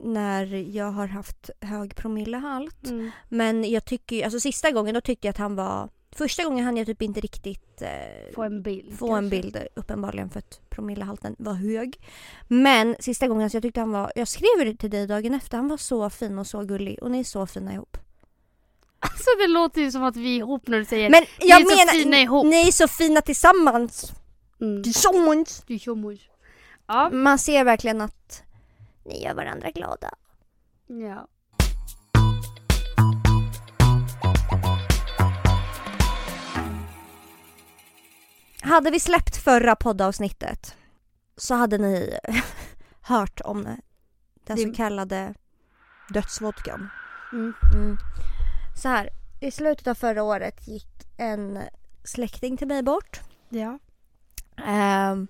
[0.03, 2.85] När jag har haft hög promillehalt.
[2.87, 3.11] Mm.
[3.29, 6.65] Men jag tycker ju- alltså sista gången då tyckte jag att han var, första gången
[6.65, 8.97] hann jag typ inte riktigt eh, Få en bild.
[8.97, 9.41] få en kanske.
[9.41, 11.99] bild uppenbarligen för att promillehalten var hög.
[12.47, 15.57] Men sista gången så jag tyckte han var, jag skrev det till dig dagen efter,
[15.57, 17.97] han var så fin och så gullig och ni är så fina ihop.
[18.99, 21.85] Alltså det låter ju som att vi är ihop när du säger Men jag är
[21.87, 22.45] så fina ihop.
[22.45, 24.11] ni är så fina tillsammans.
[24.61, 24.83] mm.
[24.83, 25.63] Tillsammans.
[25.87, 26.19] Mos.
[26.87, 27.09] Ja.
[27.09, 28.43] Man ser verkligen att
[29.05, 30.09] ni gör varandra glada.
[30.87, 31.27] ja.
[38.61, 40.75] Hade vi släppt förra poddavsnittet
[41.37, 42.19] så hade ni
[43.01, 43.77] hört om
[44.45, 45.33] den så kallade
[46.09, 46.89] dödsvodkan.
[47.33, 47.53] Mm.
[47.73, 47.97] Mm.
[48.75, 49.09] Så här,
[49.39, 51.59] i slutet av förra året gick en
[52.03, 53.21] släkting till mig bort.
[53.49, 53.79] Ja.
[54.65, 55.27] Ehm,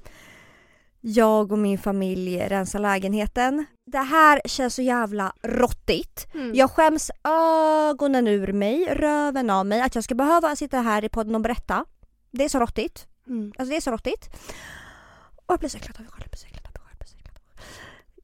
[1.01, 3.65] jag och min familj rensar lägenheten.
[3.85, 6.33] Det här känns så jävla råttigt.
[6.33, 6.55] Mm.
[6.55, 11.09] Jag skäms ögonen ur mig, röven av mig att jag ska behöva sitta här i
[11.09, 11.85] podden och berätta.
[12.31, 13.07] Det är så råttigt.
[13.27, 13.53] Mm.
[13.57, 14.29] Alltså det är så råttigt.
[15.35, 16.25] Och jag blir så äcklad av mig själv.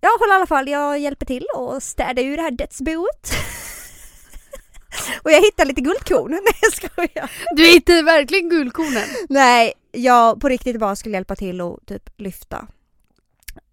[0.03, 3.31] Jag håller i alla fall, jag hjälper till och städar ur det här dödsboet.
[5.23, 6.31] och jag hittar lite guldkorn.
[6.45, 7.31] Nej jag skojar.
[7.55, 9.07] Du hittade verkligen guldkornen.
[9.29, 12.67] Nej, jag på riktigt bara skulle hjälpa till och typ lyfta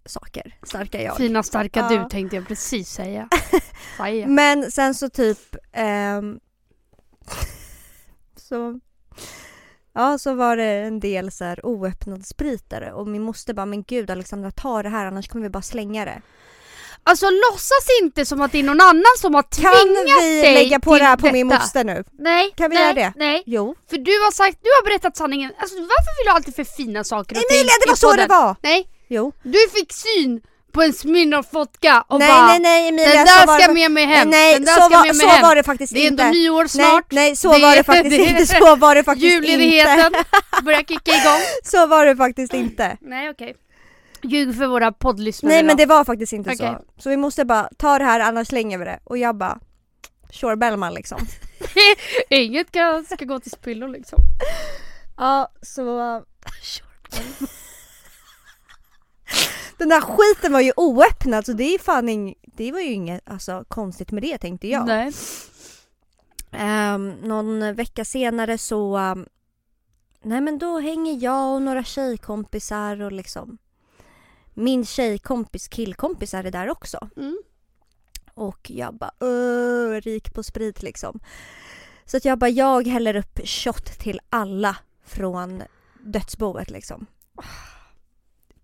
[0.06, 0.54] saker.
[0.62, 1.16] Starka jag.
[1.16, 1.88] Fina starka Ja.
[1.88, 3.28] du tänkte jag precis säga.
[4.26, 6.40] Men sen så typ ehm,
[8.36, 8.80] så
[9.92, 13.66] Ja så var det en del så här oöppnad sprit där och min moster bara
[13.66, 16.22] men gud Alexandra ta det här annars kommer vi bara slänga det.
[17.08, 20.54] Alltså låtsas inte som att det är någon annan som har Kan tvingat vi dig
[20.54, 21.60] lägga på till det här på min detta.
[21.62, 22.04] moster nu?
[22.18, 22.54] Nej.
[22.56, 23.12] Kan vi nej, göra det?
[23.16, 23.42] Nej.
[23.46, 23.74] Jo.
[23.90, 25.50] För du har sagt, du har berättat sanningen.
[25.60, 28.12] Alltså varför vill du alltid för fina saker och ting Emilia det i var så
[28.12, 28.56] det var!
[28.62, 28.88] Nej.
[29.08, 29.32] Jo.
[29.42, 30.40] Du fick syn
[30.72, 33.90] på en Smirnoff vodka och nej bara nej nej Emilia Den där ska det, med
[33.90, 34.30] mig hem.
[34.30, 35.42] Nej Den där så, ska var, med mig så hem.
[35.42, 36.22] var det faktiskt Det är inte.
[36.22, 37.12] ändå nyår snart.
[37.12, 38.46] Nej, nej så Det- var det faktiskt det- inte.
[38.46, 39.46] Så var det faktiskt inte.
[39.48, 40.12] Julledigheten
[40.64, 41.40] börjar kicka igång.
[41.64, 42.96] Så var det faktiskt inte.
[43.00, 43.54] Nej okej.
[44.22, 46.76] Ljug för våra poddlyssnare Nej men det var faktiskt inte Okej.
[46.96, 47.02] så.
[47.02, 49.00] Så vi måste bara ta det här annars slänger vi det.
[49.04, 49.58] Och jag bara
[50.30, 51.18] Sure Bellman liksom.
[52.30, 54.18] Inget ska, ska gå till spillo liksom.
[55.16, 55.84] Ja så
[59.76, 63.30] Den där skiten var ju oöppnad så det är fan ing, det var ju inget
[63.30, 64.86] alltså, konstigt med det tänkte jag.
[64.86, 65.12] Nej.
[66.52, 69.26] Ehm, någon vecka senare så ehm,
[70.22, 73.58] Nej men då hänger jag och några tjejkompisar och liksom
[74.58, 77.08] Min tjejkompis killkompisar är där också.
[77.16, 77.38] Mm.
[78.34, 81.20] Och jag bara öh, rik på sprit liksom.
[82.04, 85.62] Så att jag bara, jag häller upp shot till alla från
[86.04, 87.06] dödsboet liksom.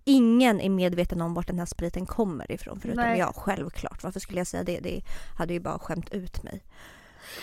[0.04, 3.18] Ingen är medveten om vart den här spriten kommer ifrån förutom Nej.
[3.18, 4.02] jag självklart.
[4.02, 4.80] Varför skulle jag säga det?
[4.80, 5.02] Det
[5.38, 6.64] hade ju bara skämt ut mig.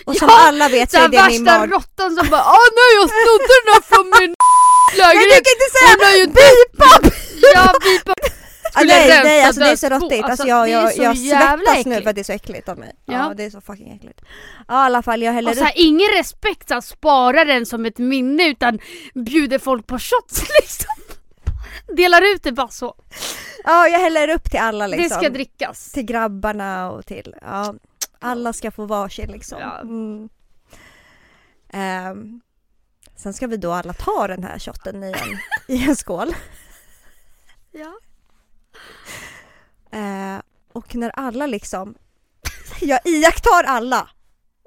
[0.06, 1.72] Och som Ja, alla vet så är det min värsta mag...
[1.72, 4.36] råttan som bara Åh nej jag snodde den här från min
[4.98, 5.44] Lägenhet!
[5.46, 6.92] kan inte säga Hon har ju bipa!
[7.54, 8.14] Ja bipa!
[8.74, 10.14] Ah, nej, nej alltså det är så råttigt.
[10.14, 12.96] Alltså, Alltså, jag, jag, jag svettas nu för att det är så äckligt av mig.
[13.06, 13.34] Ja, Ja.
[13.34, 14.22] det är så fucking äckligt.
[14.68, 17.86] Ja i alla fall jag häller Och så här, ingen respekt här, sparar den som
[17.86, 18.80] ett minne utan
[19.14, 20.94] bjuder folk på shots liksom.
[21.96, 22.96] Delar ut det bara så.
[23.64, 25.10] Ja jag häller upp till alla liksom.
[25.10, 25.92] Det ska drickas.
[25.92, 27.74] Till grabbarna och till, ja.
[28.20, 29.58] Alla ska få varsin liksom.
[29.62, 29.80] Ja.
[29.82, 30.30] Mm.
[31.74, 32.42] Ehm,
[33.16, 35.38] sen ska vi då alla ta den här shotten i en,
[35.76, 36.36] i en skål.
[37.72, 37.94] Ja.
[40.00, 40.42] Eh,
[40.74, 41.96] och när alla liksom,
[42.82, 44.10] jag iakttar alla.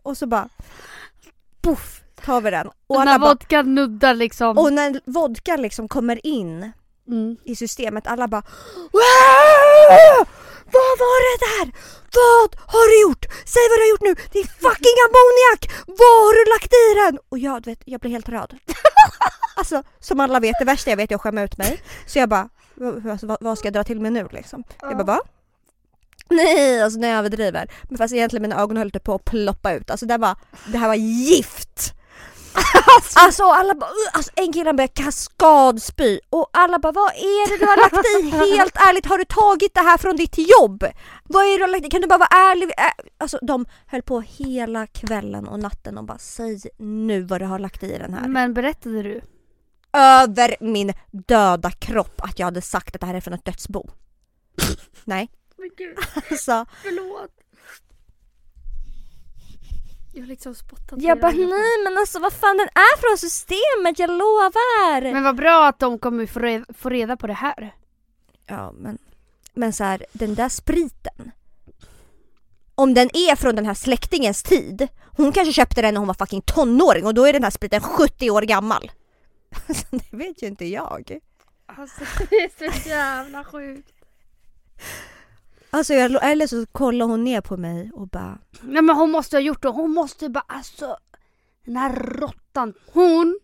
[0.02, 0.48] Och så bara,
[1.62, 2.66] poff, tar vi den.
[2.66, 4.58] Och Och när vodkan nuddar liksom.
[4.58, 6.72] och när vodka liksom kommer in
[7.08, 7.36] Mm.
[7.44, 8.42] i systemet, alla bara
[8.92, 10.26] "Wow!
[10.76, 11.66] Vad var det där?
[12.20, 13.24] Vad har du gjort?
[13.54, 14.14] Säg vad du har gjort nu!
[14.32, 15.62] Det är fucking ammoniak!
[16.00, 17.14] Vad har du lagt i den?
[17.28, 18.50] Och jag, du vet, jag blir helt röd.
[19.56, 21.82] Alltså som alla vet, det värsta jag vet är att skämma ut mig.
[22.06, 24.64] Så jag bara, "Vad- alltså, vad, vad ska jag dra till med nu liksom?
[24.80, 25.20] Jag bara va?
[26.30, 27.70] Nej, alltså när jag överdriver.
[27.82, 29.90] Men fast egentligen mina ögon höll typ på att ploppa ut.
[29.90, 31.92] Alltså det, var, det här var gift!
[33.16, 37.66] Alltså alla bara, alltså en kille började kaskadspy och alla bara vad är det du
[37.66, 38.06] har lagt
[38.46, 38.54] i?
[38.56, 40.84] Helt ärligt, har du tagit det här från ditt jobb?
[41.24, 41.90] Vad är det du har lagt i?
[41.90, 42.70] Kan du bara vara ärlig?
[43.18, 47.58] Alltså de höll på hela kvällen och natten och bara säg nu vad du har
[47.58, 48.28] lagt i den här.
[48.28, 49.20] Men berättade du?
[49.92, 53.88] Över min döda kropp att jag hade sagt att det här är från ett dödsbo.
[55.04, 55.28] Nej.
[55.56, 55.98] Men gud,
[56.30, 57.30] Alltså, förlåt.
[60.14, 63.98] Jag har liksom spottat jag bara nej men alltså vad fan den är från systemet,
[63.98, 65.12] jag lovar!
[65.12, 67.74] Men vad bra att de kommer få reda, få reda på det här.
[68.46, 68.98] Ja men,
[69.54, 71.30] men så här, den där spriten.
[72.74, 76.14] Om den är från den här släktingens tid, hon kanske köpte den när hon var
[76.14, 78.92] fucking tonåring och då är den här spriten 70 år gammal.
[79.68, 81.18] Alltså, det vet ju inte jag.
[81.66, 82.00] Alltså
[82.30, 83.92] det är så jävla sjukt.
[85.74, 89.36] Alltså jag, eller så kollar hon ner på mig och bara Nej men hon måste
[89.36, 89.68] ha gjort det.
[89.68, 90.96] Hon måste bara alltså.
[91.64, 92.74] Den här råttan.
[92.92, 93.40] Hon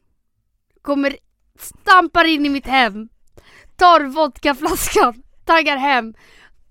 [0.83, 1.17] kommer
[1.59, 3.09] stampar in i mitt hem.
[3.77, 5.23] Tar vodkaflaskan.
[5.45, 6.15] Taggar hem.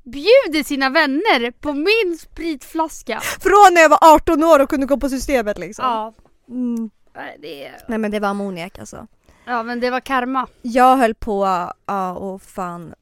[0.03, 3.19] Bjuder sina vänner på min spritflaska.
[3.19, 5.85] Från när jag var 18 år och kunde gå på systemet liksom.
[5.85, 6.13] Ja.
[6.47, 6.89] Mm.
[7.15, 7.71] Nej, Det.
[7.87, 9.07] Nej men det var ammoniak alltså.
[9.45, 10.47] Ja men det var karma.
[10.61, 11.45] Jag höll på,
[11.85, 12.93] ja och fan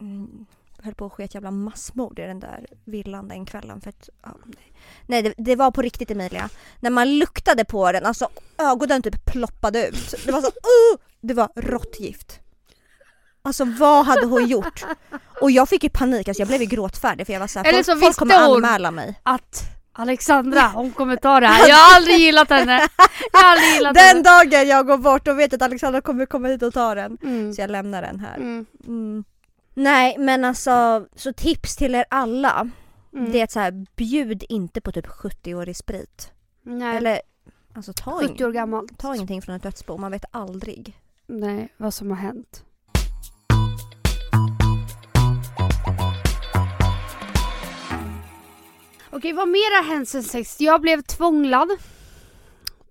[0.00, 0.46] mm,
[0.88, 4.08] höll på att ske ett jävla massmord i den där villan den kvällen för att,
[4.22, 4.72] ja, nej.
[5.06, 6.48] nej det, det var på riktigt Emilia.
[6.80, 10.14] När man luktade på den, alltså ögonen typ ploppade ut.
[10.26, 10.46] Det var så,
[10.94, 12.40] uh, det var råttgift.
[13.42, 14.84] Alltså vad hade hon gjort?
[15.40, 17.82] Och jag fick ju panik, alltså jag blev ju gråtfärdig för jag var såhär, Eller
[17.82, 19.20] folk, så folk kommer anmäla mig.
[19.22, 21.68] Att Alexandra, hon kommer ta det här.
[21.68, 22.88] Jag har aldrig gillat henne.
[23.32, 24.22] Jag har aldrig gillat Den henne.
[24.22, 27.18] dagen jag går bort och vet att Alexandra kommer komma hit och ta den.
[27.22, 27.52] Mm.
[27.52, 28.36] Så jag lämnar den här.
[28.36, 28.66] Mm.
[29.78, 32.70] Nej men alltså, så tips till er alla.
[33.12, 33.32] Mm.
[33.32, 36.32] Det är att så här, bjud inte på typ 70-årig sprit.
[36.62, 36.96] Nej.
[36.96, 37.20] Eller
[37.74, 38.88] alltså ta, 70 år gammal.
[38.88, 40.96] ta ingenting från ett dödsbo, man vet aldrig.
[41.26, 42.64] Nej, vad som har hänt.
[49.10, 50.60] Okej, vad mer har hänt sen sist?
[50.60, 51.68] Jag blev tvånglad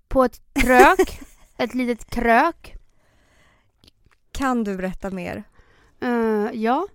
[0.08, 1.20] på ett krök.
[1.56, 2.74] ett litet krök.
[4.32, 5.44] Kan du berätta mer?
[6.00, 6.86] Eh, ja.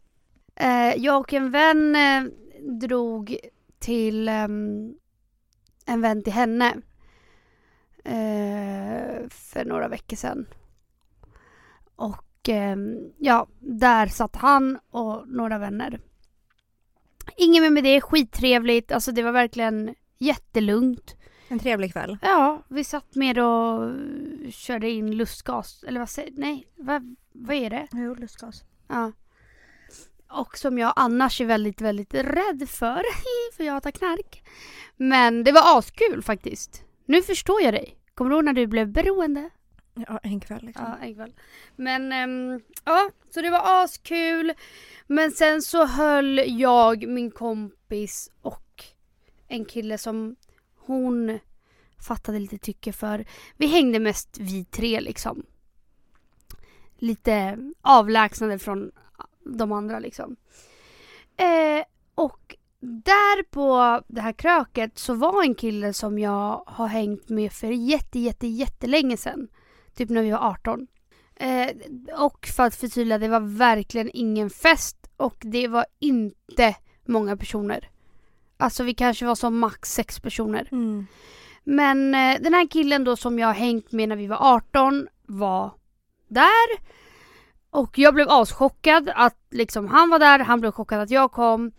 [0.56, 2.24] Eh, jag och en vän eh,
[2.62, 3.38] drog
[3.80, 4.94] till ehm,
[5.86, 6.74] en vän till henne
[9.30, 10.46] för några veckor sedan.
[11.96, 16.00] Och ehm, ja, där satt han och några vänner.
[17.38, 18.92] Inget mer med det, skittrevligt.
[18.92, 21.16] Alltså det var verkligen jättelugnt.
[21.48, 22.18] En trevlig kväll.
[22.22, 23.92] Ja, vi satt med och
[24.52, 25.84] körde in lustgas.
[25.88, 27.88] Eller vad säger Nej, vad, vad är det?
[27.92, 28.64] Jo, lustgas.
[28.94, 29.12] Ja.
[30.28, 33.02] Och som jag annars är väldigt, väldigt rädd för.
[33.58, 34.44] för jag tar knark.
[34.98, 36.84] Men det var askul faktiskt.
[37.06, 37.98] Nu förstår jag dig.
[38.14, 39.50] Kommer du ihåg när du blev beroende?
[40.08, 40.86] Ja, en kväll liksom.
[40.86, 41.34] Ja, en kväll.
[41.76, 44.54] Men ehm, ja, så det var askul.
[45.08, 48.84] Men sen så höll jag, min kompis och
[49.48, 50.36] en kille som
[50.76, 51.40] hon
[52.08, 53.26] fattade lite tycke för.
[53.58, 55.46] Vi hängde mest vi tre liksom.
[57.04, 58.92] Lite avlägsnade från
[59.46, 60.36] de andra liksom.
[61.38, 61.86] Eh,
[62.16, 67.52] och där på det här kröket så var en kille som jag har hängt med
[67.52, 69.48] för jätte, jätte, jättelänge sedan.
[69.96, 70.88] Typ när vi var 18.
[71.36, 71.70] Eh,
[72.20, 77.90] och för att förtydliga, det var verkligen ingen fest och det var inte många personer.
[78.58, 80.68] Alltså vi kanske var som max sex personer.
[80.72, 81.06] Mm.
[81.64, 85.08] Men eh, den här killen då som jag har hängt med när vi var 18
[85.26, 85.72] var
[86.34, 86.94] där.
[87.70, 91.72] Och jag blev aschockad att liksom han var där, han blev chockad att jag kom.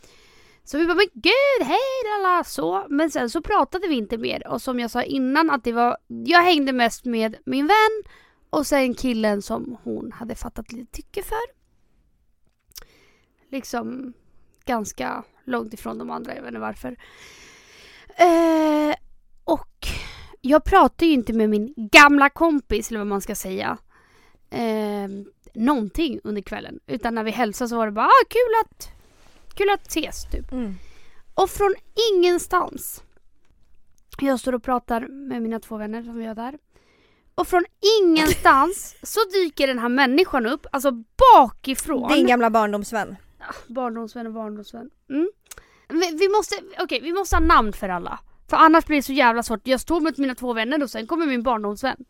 [0.64, 2.86] Så vi bara men gud, hej lala så.
[2.88, 4.46] Men sen så pratade vi inte mer.
[4.46, 8.02] Och som jag sa innan att det var, jag hängde mest med min vän
[8.50, 11.64] och sen killen som hon hade fattat lite tycke för.
[13.50, 14.12] Liksom
[14.64, 16.96] ganska långt ifrån de andra, jag vet inte varför.
[18.16, 18.94] Eh,
[19.44, 19.86] och
[20.40, 23.78] jag pratade ju inte med min gamla kompis, eller vad man ska säga.
[24.54, 25.08] Eh,
[25.54, 26.80] någonting under kvällen.
[26.86, 28.88] Utan när vi hälsade så var det bara ah, kul att
[29.54, 30.52] kul att ses typ.
[30.52, 30.74] Mm.
[31.34, 31.74] Och från
[32.12, 33.02] ingenstans.
[34.20, 36.58] Jag står och pratar med mina två vänner som vi har där.
[37.34, 37.64] Och från
[38.00, 40.90] ingenstans så dyker den här människan upp, alltså
[41.34, 42.12] bakifrån.
[42.12, 43.16] Din gamla barndomsvän.
[43.40, 44.90] ah, barndomsvän och barndomsvän.
[45.10, 45.30] Mm.
[45.88, 48.18] Vi, vi måste, okej vi måste ha namn för alla.
[48.48, 49.66] För annars blir det så jävla svårt.
[49.66, 52.04] Jag står med mina två vänner och sen kommer min barndomsvän.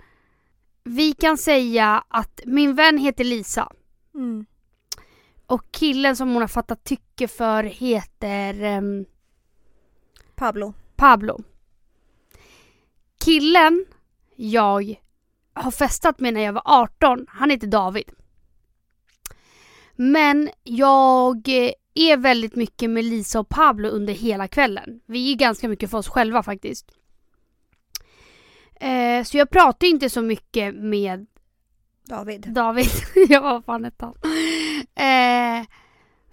[0.84, 3.72] Vi kan säga att min vän heter Lisa.
[4.14, 4.46] Mm.
[5.46, 9.04] Och killen som hon har fattat tycke för heter ehm,
[10.34, 10.74] Pablo.
[10.96, 11.40] Pablo.
[13.24, 13.84] Killen
[14.36, 14.94] jag
[15.54, 18.10] har festat med när jag var 18, han heter David.
[19.96, 21.48] Men jag
[21.94, 25.00] är väldigt mycket med Lisa och Pablo under hela kvällen.
[25.06, 26.90] Vi är ganska mycket för oss själva faktiskt.
[28.80, 31.26] Eh, så jag pratar inte så mycket med
[32.08, 32.46] David.
[32.48, 32.90] David.
[33.28, 34.14] ja, vad fan hette han?
[34.94, 35.66] Eh,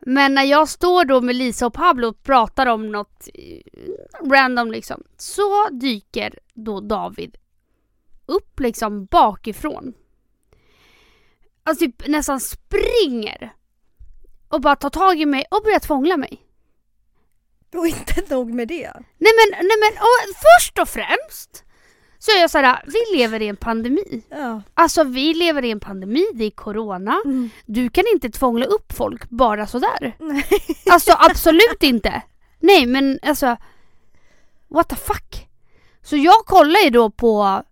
[0.06, 4.71] men när jag står då med Lisa och Pablo och pratar om något eh, random
[4.71, 5.04] liksom.
[5.17, 7.38] Så dyker då David
[8.25, 9.93] upp liksom bakifrån.
[11.63, 13.54] Alltså typ nästan springer.
[14.47, 16.47] Och bara tar tag i mig och börjar tvångla mig.
[17.75, 18.91] Och inte nog med det.
[18.93, 21.65] Nej men, nej men och först och främst
[22.21, 24.23] så är jag såhär, vi lever i en pandemi.
[24.29, 24.62] Ja.
[24.73, 27.21] Alltså vi lever i en pandemi, det är corona.
[27.25, 27.49] Mm.
[27.65, 30.15] Du kan inte tvångla upp folk bara sådär.
[30.19, 30.45] Nej.
[30.91, 32.21] Alltså absolut inte.
[32.60, 33.57] Nej men alltså,
[34.67, 35.47] what the fuck.
[36.01, 37.63] Så jag kollar ju då på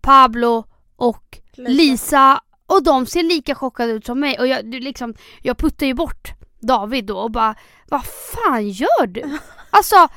[0.00, 0.64] Pablo
[0.96, 5.86] och Lisa och de ser lika chockade ut som mig och jag, liksom, jag puttar
[5.86, 7.54] ju bort David då och bara
[7.88, 9.38] Vad fan gör du?
[9.70, 10.08] Alltså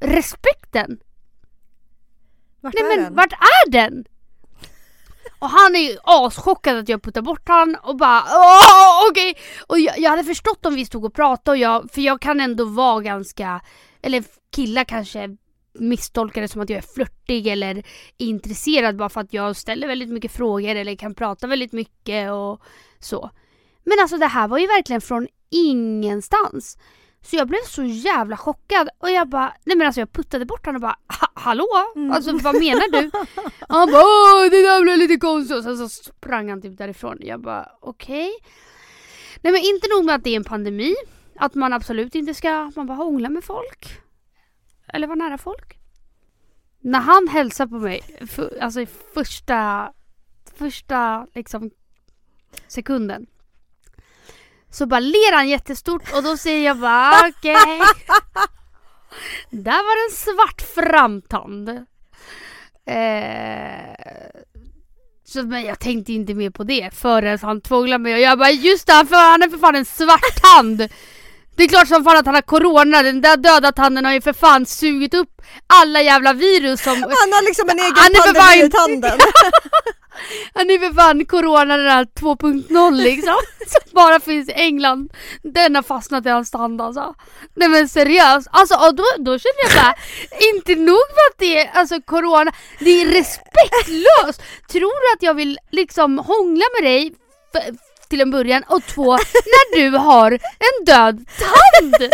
[0.00, 0.98] respekten.
[2.66, 3.14] Vart Nej är men den?
[3.14, 4.04] vart är den?
[5.38, 9.34] Och han är ju aschockad att jag puttar bort han och bara åh okej.
[9.66, 12.40] Och jag, jag hade förstått om vi stod och pratade och jag, för jag kan
[12.40, 13.60] ändå vara ganska,
[14.02, 15.36] eller killar kanske
[15.78, 17.82] misstolkar det som att jag är flörtig eller
[18.16, 22.60] intresserad bara för att jag ställer väldigt mycket frågor eller kan prata väldigt mycket och
[23.00, 23.30] så.
[23.84, 26.78] Men alltså det här var ju verkligen från ingenstans.
[27.26, 30.66] Så jag blev så jävla chockad och jag bara, nej men alltså jag puttade bort
[30.66, 31.66] honom och bara "Ha- hallå?
[31.96, 32.10] Mm.
[32.12, 33.10] Alltså vad menar du?
[33.68, 37.18] Han bara Åh, det där blev lite konstigt och sen så sprang han typ därifrån.
[37.20, 38.30] Jag bara okej.
[39.42, 40.94] Nej men inte nog med att det är en pandemi,
[41.36, 44.00] att man absolut inte ska, man bara hångla med folk.
[44.88, 45.78] Eller vara nära folk.
[46.80, 49.92] När han hälsar på mig, för, alltså i första,
[50.58, 51.70] första liksom
[52.68, 53.26] sekunden.
[54.78, 57.54] Så bara ler han jättestort och då säger jag bara okej.
[59.50, 61.68] Där var det en svart framtand.
[62.88, 64.24] Eh,
[65.24, 68.50] så men jag tänkte inte mer på det förrän han tvånglade mig och jag bara
[68.50, 70.88] just det, han för- han är för fan en svart tand.
[71.56, 74.20] Det är klart som fan att han har corona, den där döda tanden har ju
[74.20, 76.92] för fan sugit upp alla jävla virus som...
[77.02, 79.18] Han har liksom en egen pandemi i tanden.
[80.54, 83.36] Han för fan corona den här 2.0 liksom.
[83.66, 85.12] Som bara finns i England.
[85.42, 87.14] Den har fastnat i hans tand alltså.
[87.54, 88.48] Nej men seriöst.
[88.50, 89.94] Alltså och då, då känner jag bara,
[90.54, 94.42] inte nog med att det är alltså corona, det är respektlöst.
[94.70, 97.14] Tror du att jag vill liksom hångla med dig
[98.08, 99.12] till en början och två,
[99.44, 102.10] när du har en död tand?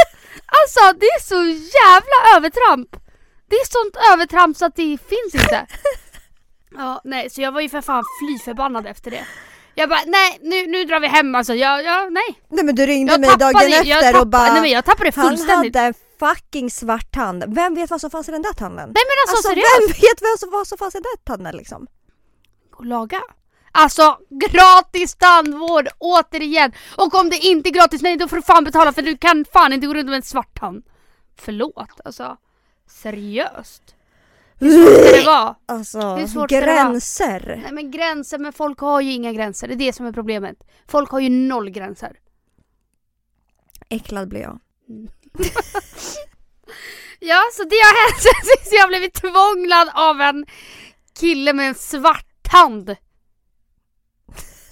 [0.47, 1.45] Alltså det är så
[1.79, 2.97] jävla övertramp.
[3.49, 5.67] Det är sånt övertramp så att det finns inte.
[6.77, 9.27] Ja, nej, så jag var ju för fan fly förbannad efter det.
[9.75, 11.55] Jag bara, nej nu, nu drar vi hem alltså.
[11.55, 12.43] Jag, jag, nej.
[12.49, 14.85] Nej men du ringde Jag mig dagen tappade, efter tappade, och bara nej, men jag
[14.85, 15.77] tappade det Han fullständigt.
[15.77, 17.45] hade en fucking svart tand.
[17.49, 18.93] Vem vet vad som fanns i den där tanden?
[18.95, 19.81] Nej men alltså, Alltså seriöst.
[19.81, 21.87] vem vet vad som, vad som fanns i den där tanden liksom?
[22.77, 23.21] Och laga.
[23.73, 26.73] Alltså gratis tandvård återigen.
[26.97, 29.45] Och om det inte är gratis, nej då får du fan betala för du kan
[29.53, 30.85] fan inte gå runt med en svart tand.
[31.37, 32.37] Förlåt alltså.
[32.89, 33.83] Seriöst.
[34.63, 35.55] Hur svårt ska det vara?
[35.67, 36.77] Alltså Hur svårt ska det vara?
[36.85, 37.61] gränser.
[37.63, 39.69] Nej men gränser, men folk har ju inga gränser.
[39.69, 40.57] Det är det som är problemet.
[40.89, 42.17] Folk har ju noll gränser.
[43.89, 44.59] Äcklad blir jag.
[47.25, 50.47] Ja, så det har hänt sen sist jag blivit tvånglad av en
[51.21, 52.97] kille med en svart tand.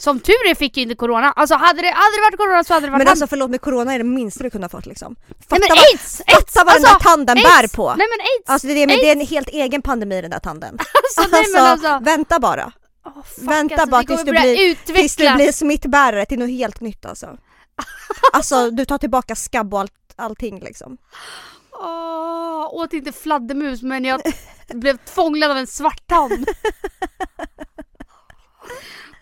[0.00, 1.32] Som tur är fick jag inte corona.
[1.36, 3.12] Alltså hade det, hade det varit corona så hade det varit Men han.
[3.12, 5.16] alltså förlåt med corona är det minsta du kunde ha fått liksom.
[5.16, 6.20] Fatta Nej men vad, aids!
[6.26, 7.48] aids fatta vad den där alltså, tanden aids.
[7.48, 7.88] bär på.
[7.94, 8.50] Nej men aids!
[8.50, 10.78] Alltså det är, men det är en helt egen pandemi den där tanden.
[11.18, 11.98] Alltså, nej men alltså.
[12.02, 12.72] vänta bara.
[13.06, 14.96] Åh, fuck, vänta alltså, bara tills du blir- utvecklas.
[14.96, 17.37] Tills du blir smittbärare till något helt nytt alltså.
[18.33, 20.98] Alltså du tar tillbaka skabb och allt, allting liksom.
[21.72, 24.20] Åh, åt inte fladdermus men jag
[24.68, 26.02] blev tvånglad av en svart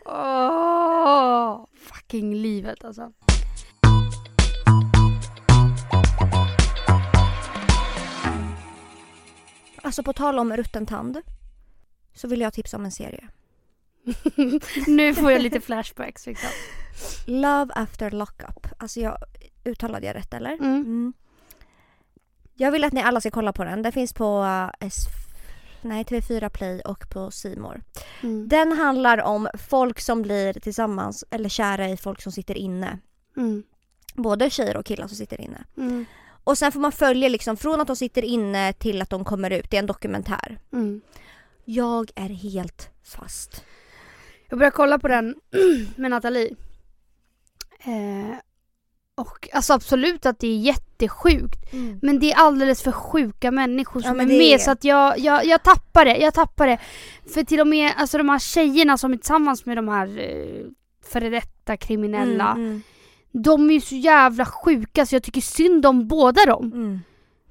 [0.08, 3.12] Åh, fucking livet alltså.
[9.82, 11.22] Alltså på tal om rutten tand
[12.14, 13.28] så vill jag tipsa om en serie.
[14.86, 16.50] nu får jag lite flashbacks liksom.
[17.26, 18.66] Love after lockup.
[18.78, 19.18] Alltså jag,
[19.64, 20.52] Uttalade jag rätt eller?
[20.52, 20.80] Mm.
[20.80, 21.12] Mm.
[22.54, 23.82] Jag vill att ni alla ska kolla på den.
[23.82, 24.88] Den finns på uh,
[25.82, 27.82] nej, TV4 Play och på Simor.
[28.22, 28.48] Mm.
[28.48, 32.98] Den handlar om folk som blir tillsammans eller kära i folk som sitter inne.
[33.36, 33.62] Mm.
[34.14, 35.64] Både tjejer och killar som sitter inne.
[35.76, 36.04] Mm.
[36.44, 39.50] Och sen får man följa liksom från att de sitter inne till att de kommer
[39.50, 39.70] ut.
[39.70, 40.58] Det är en dokumentär.
[40.72, 41.00] Mm.
[41.64, 43.64] Jag är helt fast.
[44.48, 45.34] Jag började kolla på den
[45.96, 46.54] med Nathalie.
[47.84, 48.36] Eh,
[49.18, 51.58] och alltså absolut att det är jättesjukt.
[52.02, 54.84] Men det är alldeles för sjuka människor Ja, som är men med är- så att
[54.84, 56.16] jag, jag, jag tappar det.
[56.16, 56.78] Jag tappar det.
[57.34, 60.64] För till och med alltså de här tjejerna som är tillsammans med de här eh,
[61.12, 62.50] före detta kriminella.
[62.50, 62.82] Mm, mm,
[63.32, 66.64] De är ju så jävla sjuka så jag tycker synd om båda dem.
[66.72, 67.00] mm.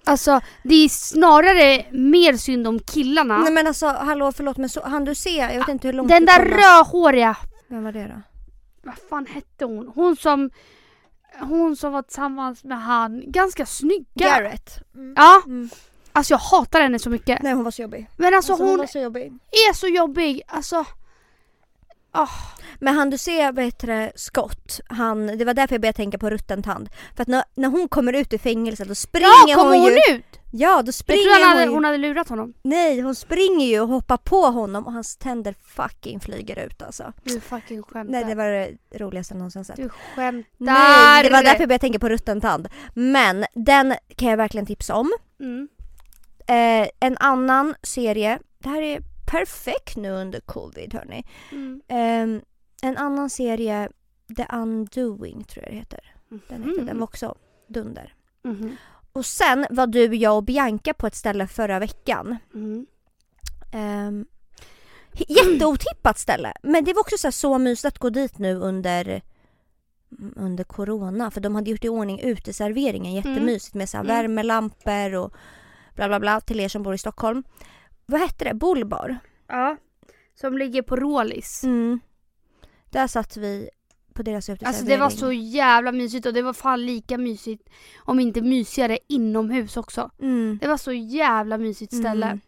[0.05, 3.37] Alltså det är snarare mer synd om killarna.
[3.37, 5.35] Nej men alltså hallå förlåt men så, han du se?
[5.35, 7.37] Jag vet inte hur långt Den där rödhåriga,
[7.67, 8.21] Vem var det då?
[8.83, 9.91] vad fan hette hon?
[9.95, 10.49] Hon som,
[11.39, 14.05] hon som var tillsammans med han, ganska snygga.
[14.13, 14.77] Garrett.
[15.15, 15.69] Ja, Mm.
[16.11, 17.41] alltså jag hatar henne så mycket.
[17.41, 18.09] Nej hon var så jobbig.
[18.17, 19.33] Men alltså, Alltså, hon var så jobbig.
[19.69, 20.41] är så jobbig.
[20.47, 20.85] Alltså,
[22.79, 23.51] Men han du ser
[23.87, 26.89] det, Scott, han, det var därför jag började tänka på rutten tand.
[27.15, 29.91] För att när, när hon kommer ut ur fängelset då springer ja kommer hon, hon
[30.09, 30.15] ju.
[30.15, 30.36] ut?
[30.51, 32.53] Ja då Jag springer tror han hon hade, hon hade lurat honom.
[32.61, 37.13] Nej hon springer ju och hoppar på honom och hans tänder fucking flyger ut alltså.
[37.23, 38.11] Du fucking skämtar.
[38.11, 39.75] Nej det var det roligaste jag någonsin sett.
[39.75, 40.45] Du skämtar.
[40.57, 42.67] Nej det var därför jag började tänka på rutten tand.
[42.93, 45.11] Men den kan jag verkligen tipsa om.
[45.39, 45.67] Mm.
[46.47, 51.25] Eh, en annan serie, det här är perfekt nu under covid hörni.
[51.51, 51.81] Mm.
[51.87, 52.41] Ehm,
[52.81, 53.89] en annan serie,
[54.37, 55.99] The Undoing tror jag det heter.
[56.29, 56.85] Den, heter, Mhm.
[56.85, 57.35] den var också
[57.67, 58.13] dunder.
[58.43, 58.77] Mhm.
[59.17, 62.37] Och sen var du, jag och Bianca på ett ställe förra veckan.
[62.53, 62.85] Mm.
[63.73, 64.25] Um,
[65.11, 66.53] jätteotippat ställe.
[66.63, 69.21] Men det var också så, här så mysigt att gå dit nu under
[70.35, 74.15] under corona för de hade gjort i ordning uteserveringen jättemysigt med så här Mm.
[74.15, 75.33] värmelampor och
[75.95, 77.43] bla bla bla till er som bor i Stockholm.
[78.05, 78.53] Vad hette det?
[78.53, 79.17] Bullbar?
[79.47, 79.77] Ja.
[80.35, 81.63] Som ligger på Rålis.
[81.63, 81.99] Mm.
[82.89, 83.69] Där satt vi
[84.17, 84.67] på deras uteservering.
[84.67, 87.69] Alltså det var så jävla mysigt och det var fan lika mysigt
[88.05, 90.11] om inte mysigare inomhus också.
[90.21, 90.57] Mm.
[90.61, 92.25] Det var så jävla mysigt ställe.
[92.25, 92.39] Mm.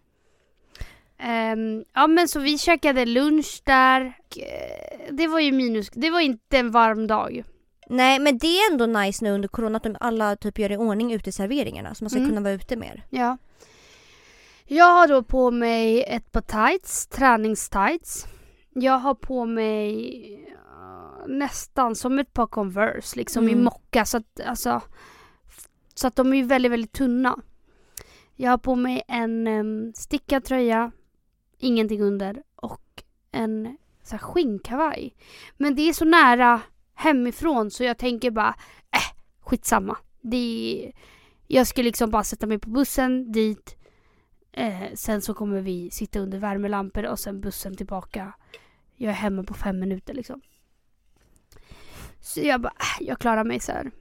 [1.20, 4.01] Ehm, ja men så vi käkade lunch där.
[4.38, 7.43] Eh, Det var ju minus, det var inte en varm dag.
[7.89, 10.78] Nej men det är ändå nice nu under corona att de alla typ gör i
[10.78, 12.30] ordning uteserveringarna så man ska Mm.
[12.30, 13.03] kunna vara ute mer.
[13.09, 13.38] Ja.
[14.65, 18.28] Jag har då på mig ett par tights, träningstights.
[18.74, 20.49] Jag har på mig
[21.28, 23.64] nästan som ett par Converse liksom i Mm.
[23.64, 24.82] mocka så att alltså
[25.94, 27.40] så att de är väldigt väldigt tunna.
[28.36, 30.92] Jag har på mig en um, stickad tröja,
[31.58, 35.16] ingenting under och en så här, skinnkavaj.
[35.58, 36.62] Men det är så nära
[36.94, 38.56] hemifrån så jag tänker bara
[38.92, 39.98] äh, skitsamma.
[40.22, 40.92] Det
[41.48, 43.76] jag ska liksom bara sätta mig på bussen dit.
[44.52, 48.34] Eh, sen så kommer vi sitta under värmelampor och sen bussen tillbaka.
[48.96, 50.42] Jag är hemma på fem minuter liksom.
[52.22, 53.91] Så jag bara, äh, jag klarar mig så här.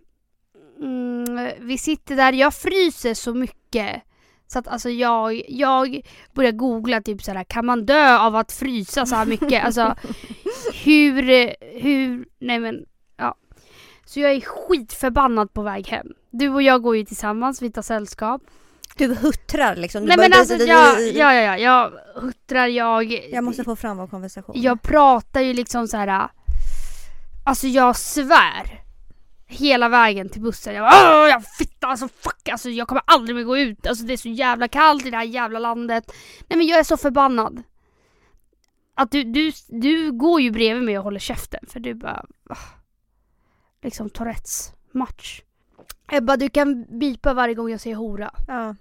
[0.80, 4.02] Mm, vi sitter där, jag fryser så mycket.
[4.46, 8.52] Så att alltså jag, jag börjar googla typ så här, kan man dö av att
[8.52, 9.64] frysa så här mycket?
[9.64, 9.94] Alltså
[10.84, 11.22] hur,
[11.80, 12.84] hur, nej men
[13.16, 13.34] ja.
[14.04, 16.06] Så jag är skitförbannad på väg hem.
[16.30, 18.42] Du och jag går ju tillsammans, vi tar sällskap.
[18.96, 20.02] Du huttrar liksom.
[20.02, 23.12] Du Nej men alltså jag, ja, ja, ja, jag huttrar, jag...
[23.30, 24.62] Jag måste få fram vår konversation.
[24.62, 26.28] Jag pratar ju liksom så här.
[27.48, 28.84] Alltså jag svär.
[29.46, 30.74] Hela vägen till bussen.
[30.74, 33.86] Jag bara Åh, jag fitta alltså fuck alltså jag kommer aldrig mer gå ut.
[33.86, 36.12] Alltså det är så jävla kallt i det här jävla landet.
[36.48, 37.62] Nej men jag är så förbannad.
[38.94, 42.56] Att du, du, du går ju bredvid mig och håller käften för du bara ah.
[43.82, 45.42] Liksom Tourettes match.
[46.12, 48.34] Ebba du kan bipa varje gång jag säger hora.
[48.48, 48.74] Ja.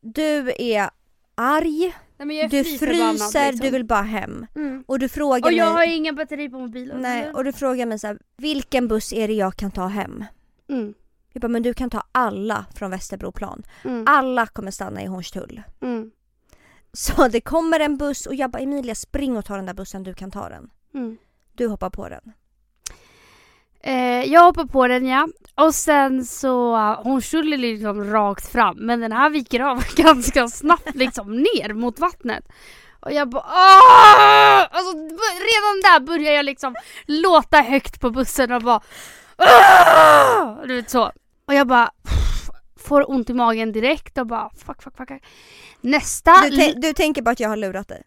[0.00, 0.90] Du är
[1.34, 3.66] arg, Nej, men jag du fryser, liksom.
[3.66, 4.46] du vill bara hem.
[4.54, 4.84] mm.
[4.86, 5.86] Och du frågar Och jag mig...
[5.88, 7.00] har inga batteri på mobilen.
[7.00, 10.24] Nej, och du frågar mig så här, vilken buss är det jag kan ta hem?
[10.68, 10.94] mm.
[11.32, 13.62] Jag bara, men du kan ta alla från Västerbroplan.
[13.84, 14.04] Mm.
[14.06, 15.62] Alla kommer stanna i Hornstull.
[15.80, 16.10] Mm.
[16.92, 20.02] Så det kommer en buss och jag bara, Emilia spring och ta den där bussen,
[20.02, 20.70] du kan ta den.
[20.94, 21.16] Mm.
[21.54, 22.32] Du hoppar på den.
[23.88, 25.28] Eh, jag hoppar på den ja.
[25.54, 30.94] Och sen så, hon skulle liksom rakt fram men den här viker av ganska snabbt
[30.94, 32.44] liksom ner mot vattnet.
[33.00, 34.60] Och jag bara Åh!
[34.70, 36.74] Alltså redan där börjar jag liksom
[37.06, 38.80] låta högt på bussen och bara
[39.38, 40.66] Åh!
[40.66, 41.12] Du vet så.
[41.46, 41.90] Och jag bara
[42.80, 45.22] får ont i magen direkt och bara fuck fuck fuck.
[45.80, 48.02] Nästa Du, du tänker bara att jag har lurat dig.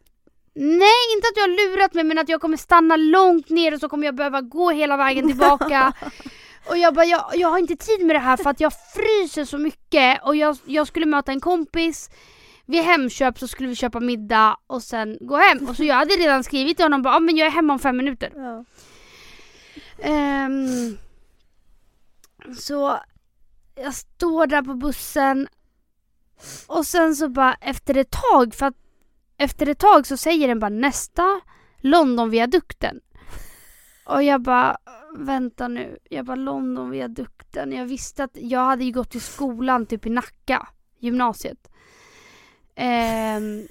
[0.53, 3.79] Nej, inte att du har lurat mig men att jag kommer stanna långt ner och
[3.79, 5.93] så kommer jag behöva gå hela vägen tillbaka.
[6.69, 9.45] Och jag bara, jag, jag har inte tid med det här för att jag fryser
[9.45, 12.09] så mycket och jag, jag skulle möta en kompis
[12.65, 15.67] vid Hemköp så skulle vi köpa middag och sen gå hem.
[15.69, 17.79] Och så jag hade redan skrivit till honom bara, ah, men jag är hemma om
[17.79, 18.31] fem minuter.
[18.35, 18.65] Ja.
[19.99, 20.97] Ehm,
[22.57, 22.99] så
[23.75, 25.47] jag står där på bussen
[26.67, 28.80] och sen så bara efter ett tag, för att
[29.41, 31.41] efter ett tag så säger den bara nästa
[31.77, 33.01] Londonviadukten.
[34.05, 34.77] Och jag bara
[35.17, 37.71] vänta nu, jag bara Londonviadukten.
[37.71, 40.67] Jag visste att jag hade ju gått i skolan typ i Nacka,
[40.99, 41.71] gymnasiet.
[42.75, 43.67] Ehm,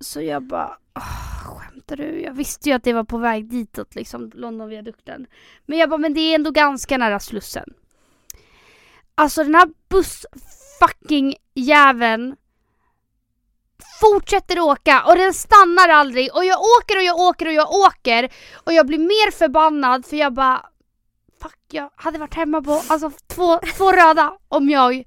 [0.00, 2.20] så jag bara åh, skämtar du?
[2.20, 5.26] Jag visste ju att det var på väg ditåt liksom, Londonviadukten.
[5.66, 7.74] Men jag bara, men det är ändå ganska nära Slussen.
[9.14, 10.26] Alltså den här buss
[10.80, 12.36] fucking jäveln
[14.00, 18.28] fortsätter åka och den stannar aldrig och jag åker och jag åker och jag åker
[18.54, 20.66] och jag blir mer förbannad för jag bara
[21.42, 25.04] Fuck, jag hade varit hemma på alltså två, två röda om jag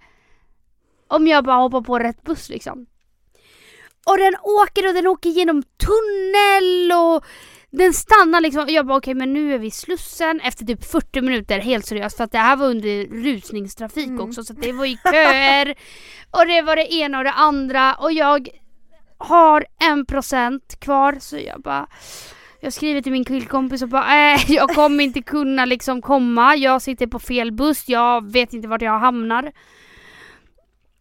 [1.08, 2.86] om jag bara hoppar på rätt buss liksom.
[4.06, 7.26] Och den åker och den åker genom tunnel och
[7.72, 8.66] den stannar liksom.
[8.70, 12.18] Jag bara okej men nu är vi i Slussen efter typ 40 minuter helt seriöst
[12.18, 14.22] för att det här var under rusningstrafik Mm.
[14.22, 15.76] också så att det var ju köer
[16.32, 18.50] och det var det ena och det andra och jag
[19.24, 21.88] har en procent kvar så jag bara
[22.60, 26.56] jag skriver till min killkompis och bara äh, jag kommer inte kunna liksom komma.
[26.56, 29.52] Jag sitter på fel buss, jag vet inte vart jag hamnar.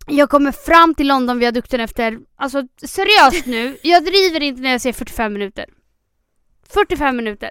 [0.07, 4.93] Jag kommer fram till Londonviadukten efter, alltså seriöst nu, jag driver inte när jag säger
[4.93, 5.67] 45 minuter.
[6.69, 7.51] 45 minuter.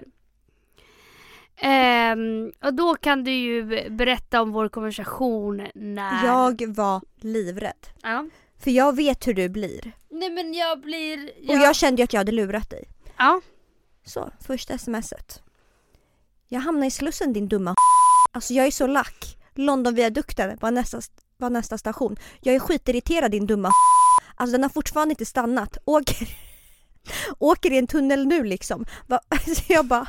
[1.56, 6.26] Ehm, och då kan du ju berätta om vår konversation när...
[6.26, 7.86] Jag var livrädd.
[8.02, 8.26] Ja.
[8.58, 9.92] För jag vet hur du blir.
[10.12, 11.32] Nej men jag blir...
[11.48, 12.88] Och jag kände ju att jag hade lurat dig.
[13.16, 13.40] Ja.
[14.04, 15.42] Så, första smset.
[16.48, 17.74] Jag hamnar i Slussen din dumma
[18.32, 19.38] Alltså jag är så lack.
[19.54, 21.00] Londonviadukten var nästa,
[21.36, 22.16] var nästa station.
[22.40, 23.70] Jag är skitirriterad din dumma
[24.36, 25.78] Alltså den har fortfarande inte stannat.
[25.84, 26.28] Åker,
[27.38, 28.86] åker i en tunnel nu liksom.
[29.06, 29.20] Va,
[29.56, 30.06] så jag bara,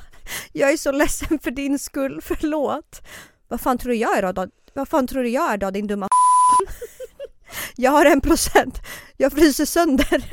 [0.52, 3.02] jag är så ledsen för din skull, förlåt.
[3.48, 4.48] Vad fan tror du jag är då?
[4.74, 6.08] Vad fan tror du jag är då din dumma
[7.76, 8.82] Jag har en procent.
[9.18, 10.30] Jag fryser sönder.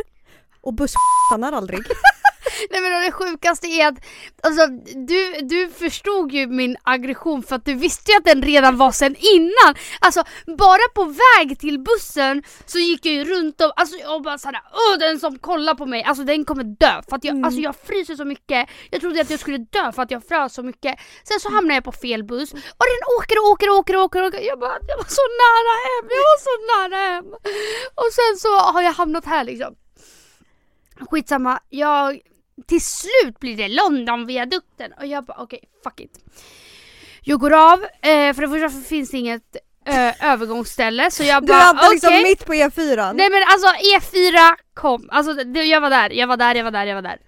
[0.61, 0.95] Och buss
[1.29, 1.81] stannar aldrig.
[2.71, 3.95] Nej men det sjukaste är att
[4.43, 4.67] alltså,
[5.07, 8.93] du, du förstod ju min aggression för att du visste ju att den redan var
[8.93, 9.75] sen innan.
[10.01, 10.25] Alltså
[10.59, 14.63] bara på väg till bussen så gick jag ju runt och, alltså, och bara såhär
[14.73, 17.03] Åh den som kollar på mig, alltså den kommer dö.
[17.09, 17.45] För att jag, Mm.
[17.45, 18.69] alltså, jag fryser så mycket.
[18.91, 20.95] Jag trodde att jag skulle dö för att jag frös så mycket.
[21.25, 24.03] Sen så hamnade jag på fel buss och den åker och åker och åker och
[24.03, 24.21] åker.
[24.23, 24.41] Och åker.
[24.41, 27.25] Jag bara, jag var så nära hem, jag var så nära hem.
[27.95, 29.75] Och sen så har jag hamnat här liksom.
[31.11, 32.19] Skitsamma, jag
[32.67, 36.19] till slut blir det Londonviadukten och jag bara okej, fuck it.
[37.23, 39.57] Jag går av, eh, för det första finns det inget
[39.87, 41.95] eh, övergångsställe så jag Du bara hamnar okej.
[41.95, 43.13] liksom mitt på E4.
[43.15, 46.71] Nej men alltså E4 kom, alltså det, jag var där, jag var där, jag var
[46.71, 47.19] där, jag var där.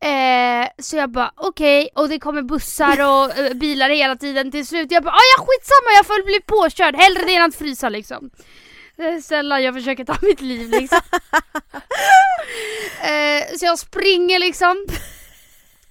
[0.00, 4.66] Eh, så jag bara okej, och det kommer bussar och eh, bilar hela tiden till
[4.66, 4.90] slut.
[4.90, 8.30] Jag bara ah, ja skitsamma jag får bli påkörd, hellre det än att frysa liksom.
[8.96, 11.00] Är sällan jag försöker ta mitt liv liksom.
[13.02, 14.86] eh, så jag springer liksom.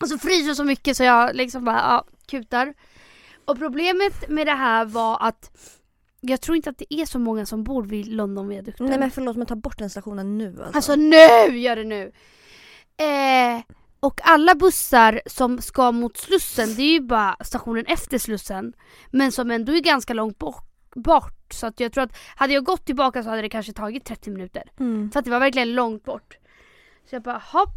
[0.02, 2.74] Och så fryser så mycket så jag liksom bara ja, kutar.
[3.46, 5.52] Och problemet med det här var att
[6.22, 8.86] jag tror inte att det är så många som bor vid Londonviadukten.
[8.86, 10.76] Nej men förlåt men ta bort den stationen nu alltså.
[10.76, 11.58] Alltså nu!
[11.58, 12.12] Gör det nu!
[12.98, 13.62] Eh,
[14.00, 18.74] och alla bussar som ska mot Slussen, det är ju bara stationen efter Slussen.
[19.12, 20.75] Men som ändå är ganska långt bort.
[20.96, 24.06] Bort så att jag tror att hade jag gått tillbaka så hade det kanske tagit
[24.06, 24.64] 30 minuter.
[24.80, 25.12] mm.
[25.12, 26.38] För att det var verkligen långt bort.
[27.10, 27.70] Så jag bara hopp.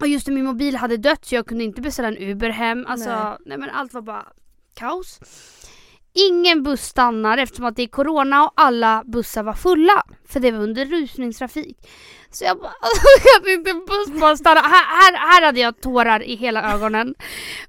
[0.00, 2.86] Och just det, min mobil hade dött så jag kunde inte beställa en Uber hem.
[2.88, 3.36] Alltså, Nej.
[3.46, 4.26] nej, men allt var bara
[4.74, 5.20] kaos.
[6.18, 10.02] Ingen buss stannar eftersom att det är corona och alla bussar var fulla.
[10.28, 11.76] För det var under rusningstrafik.
[12.30, 12.72] Så jag bara,
[13.42, 14.60] kan inte en buss bara stanna?
[14.60, 17.14] Här, här, här hade jag tårar i hela ögonen.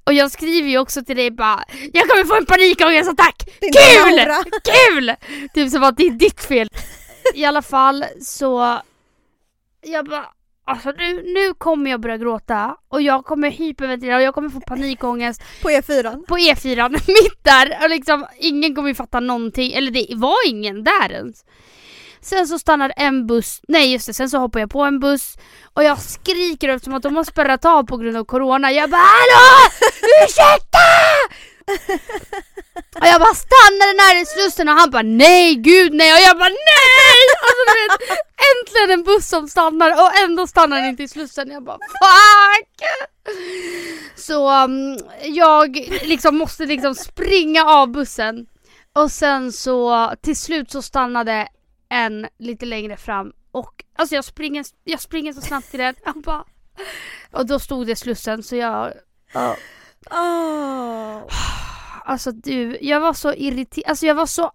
[0.03, 3.43] Och jag skriver ju också till dig bara, jag kommer få en panikångestattack!
[3.59, 4.19] Kul!
[4.63, 5.13] Kul!
[5.53, 6.69] Typ som att det är ditt fel.
[7.33, 8.81] I alla fall så,
[9.81, 10.25] jag bara,
[10.69, 14.61] alltså nu, nu kommer jag börja gråta och jag kommer hyperventilera och jag kommer få
[14.61, 16.25] panikångest På E E4.
[16.27, 21.11] på E4 mitt där och liksom ingen kommer fatta någonting, eller det var ingen där
[21.11, 21.45] ens.
[22.21, 25.37] Sen så stannar en buss, nej just det, sen så hoppar jag på en buss
[25.73, 28.71] och jag skriker eftersom att de har spärrat av på grund av corona.
[28.71, 29.69] Jag bara HALLÅ!
[30.23, 30.79] URSÄKTA!
[33.01, 36.37] Och jag bara stannade nära i slussen och han bara nej gud nej och jag
[36.37, 37.19] bara nej!
[37.43, 41.51] Alltså du vet, äntligen en buss som stannar och ändå stannar den inte i Slussen.
[41.51, 42.89] Jag bara fuck!
[44.15, 48.45] Så um, jag liksom måste liksom springa av bussen.
[48.93, 51.47] Och sen så till slut så stannade
[51.89, 55.95] en lite längre fram och alltså jag springer, jag springer så snabbt till den.
[56.15, 56.43] Bara,
[57.31, 58.93] och då stod det Slussen så jag
[59.33, 59.55] ja.
[60.11, 61.21] Åh.
[62.05, 64.51] Alltså du, jag var så irriterad, alltså jag var så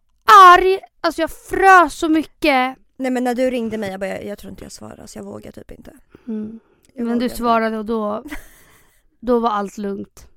[0.49, 2.77] arg, alltså jag frös så mycket.
[2.97, 5.19] Nej men när du ringde mig, jag, bara, jag, jag tror inte jag svarar så
[5.19, 5.93] jag vågar typ inte.
[6.29, 6.61] Mm.
[6.95, 8.25] Men du svarade och då,
[9.21, 10.29] då var allt lugnt.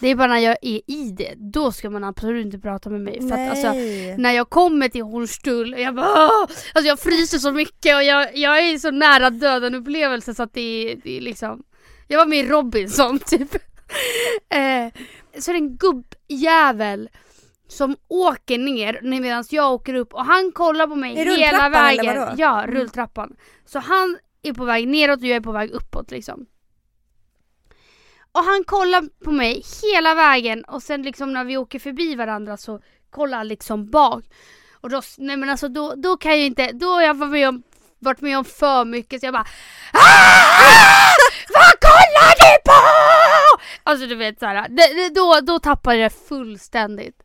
[0.00, 3.00] Det är bara när jag är i det, då ska man absolut inte prata med
[3.00, 3.28] mig.
[3.28, 3.72] För att, alltså,
[4.22, 6.40] när jag kommer till Hornstull, jag bara "Åh!"
[6.74, 10.54] Alltså jag fryser så mycket och jag, jag är så nära döden upplevelse så att
[10.54, 10.60] det
[10.92, 11.62] är, det är liksom
[12.08, 13.56] Jag var med i Robinson typ.
[14.50, 14.92] eh,
[15.40, 17.08] så är det en gubbjävel
[17.68, 21.96] som åker ner medan jag åker upp och han kollar på mig hela rulltrappan, eller
[22.04, 22.20] vägen.
[22.20, 22.32] vadå?
[22.38, 22.74] Ja, Mm.
[22.74, 23.36] rulltrappan.
[23.64, 26.46] Så han är på väg neråt och jag är på väg uppåt liksom.
[28.32, 32.56] Och han kollar på mig hela vägen och sen liksom när vi åker förbi varandra
[32.56, 32.80] så
[33.10, 34.24] kollar han liksom bak.
[34.80, 37.48] Och då, nej men alltså då, då kan jag inte, då har jag varit med
[37.48, 37.62] om,
[37.98, 39.46] varit med om för mycket så jag bara
[39.92, 39.98] "Ah!
[41.48, 42.72] Vad kollar du på?
[43.82, 44.68] Alltså du vet såhär,
[45.14, 47.22] då, då tappade jag det fullständigt.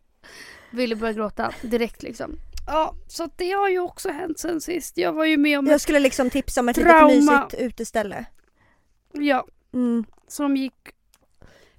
[0.71, 2.39] Ville börja gråta direkt liksom.
[2.67, 4.97] Ja, så det har ju också hänt sen sist.
[4.97, 7.07] Jag var ju med om Jag skulle liksom tipsa om ett Trauma.
[7.07, 8.25] litet mysigt uteställe.
[9.13, 10.05] ja, Mm.
[10.27, 10.73] som gick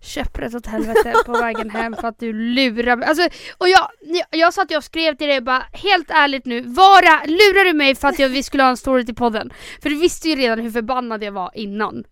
[0.01, 3.09] käpprätt åt helvete på vägen hem för att du lurar mig.
[3.09, 3.29] Alltså,
[3.59, 7.65] och jag, jag, jag satt och skrev till dig bara, helt ärligt nu, vara, lurar
[7.65, 9.53] du mig för att jag, vi skulle ha en story till podden?
[9.83, 12.05] För du visste ju redan hur förbannad jag var innan.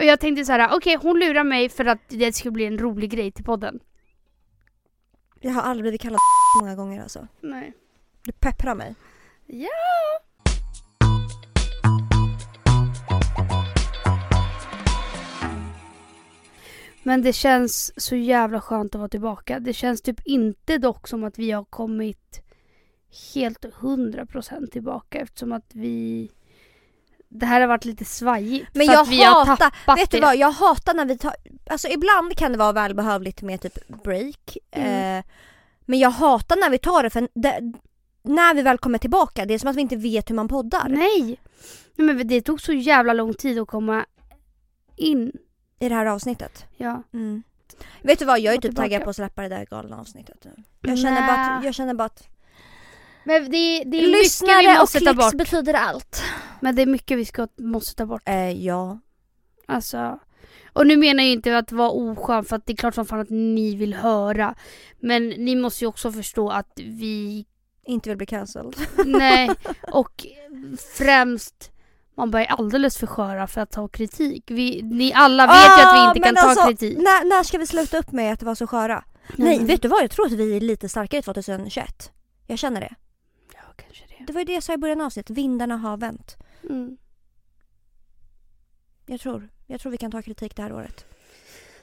[0.00, 2.78] Och jag tänkte så här: okej hon lurar mig för att det skulle bli en
[2.78, 3.80] rolig grej till podden.
[5.40, 6.18] Jag har aldrig blivit kallad
[6.60, 7.28] många gånger alltså.
[7.40, 7.72] Nej.
[8.24, 8.94] Du pepprar mig.
[9.46, 9.68] Ja.
[17.02, 19.60] Men det känns så jävla skönt att vara tillbaka.
[19.60, 22.42] Det känns typ inte dock som att vi har kommit
[23.34, 26.30] helt 100% tillbaka eftersom att vi...
[27.32, 28.68] Det här har varit lite svajigt.
[28.74, 30.16] Men jag vi hatar- Vet det.
[30.16, 31.34] du vad, jag hatar när vi tar,
[31.70, 34.56] alltså ibland kan det vara välbehövligt med typ break.
[34.70, 35.18] Mm.
[35.18, 35.24] Eh,
[35.86, 37.60] men jag hatar när vi tar det för det,
[38.22, 40.88] när vi väl kommer tillbaka, det är som att vi inte vet hur man poddar.
[40.88, 41.40] Nej!
[41.96, 44.06] Nej men det tog så jävla lång tid att komma
[44.96, 45.32] in.
[45.78, 46.64] I det här avsnittet.
[46.76, 47.02] Ja.
[47.12, 47.42] Mm.
[48.02, 49.04] Vet du vad, jag är typ taggad tillbaka.
[49.04, 50.62] på att släppa det där galna avsnittet nu.
[50.80, 52.22] Jag känner, bara att, jag känner bara att
[53.24, 55.34] Men det, det är mycket Lyssnare vi och måste ta klicks bort.
[55.34, 56.22] betyder allt.
[56.60, 58.22] Men det är mycket vi ska, måste ta bort.
[58.24, 58.98] eh, ja.
[59.66, 60.18] Alltså.
[60.72, 63.20] Och nu menar jag inte att vara oskön för att det är klart som fan
[63.20, 64.54] att ni vill höra.
[65.00, 67.46] Men ni måste ju också förstå att vi,
[67.84, 68.74] Inte vill bli cancelled.
[69.06, 69.50] nej,
[69.92, 70.26] och
[70.96, 71.70] främst
[72.14, 74.44] man bara är alldeles för sköra för att ta kritik.
[74.46, 76.98] Vi, ni alla vet ju att vi inte kan men ta alltså, kritik.
[76.98, 79.04] När, när ska vi sluta upp med att vara så sköra?
[79.36, 79.66] Nej, Mm.
[79.66, 80.02] vet du vad?
[80.02, 82.12] Jag tror att vi är lite starkare 2021.
[82.46, 82.94] Jag känner det.
[83.54, 84.24] Ja, kanske det.
[84.26, 85.36] Det var ju det jag sa i början av avsnittet.
[85.36, 86.36] Vindarna har vänt.
[86.68, 86.96] Mm.
[89.06, 89.48] Jag tror.
[89.66, 91.04] Jag tror vi kan ta kritik det här året.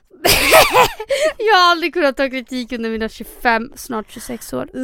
[1.38, 4.70] jag har aldrig kunnat ta kritik under mina 25, snart 26 år.
[4.76, 4.82] Uh,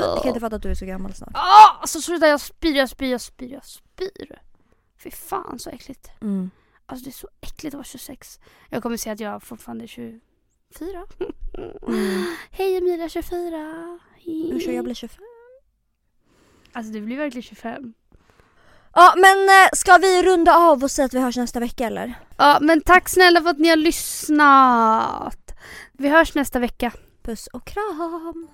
[0.00, 1.32] jag kan inte fatta att du är så gammal snart.
[1.34, 4.38] Ah, alltså sluta, jag spyr, jag spyr, jag spyr, jag spyr.
[4.98, 6.10] Fy fan så äckligt.
[6.20, 6.50] Mm.
[6.86, 8.40] Alltså det är så äckligt att vara 26.
[8.70, 11.06] Jag kommer säga att jag fortfarande är 24.
[11.88, 12.24] Mm.
[12.50, 13.98] Hej Emilia 24.
[14.26, 15.24] Usch, jag blir 25.
[16.72, 17.94] Alltså du blir verkligen 25.
[18.98, 22.14] Ja, men eh, ska vi runda av och säga att vi hörs nästa vecka eller?
[22.36, 25.54] Ja men tack snälla för att ni har lyssnat.
[25.92, 26.92] Vi hörs nästa vecka.
[27.22, 28.48] Puss och kram!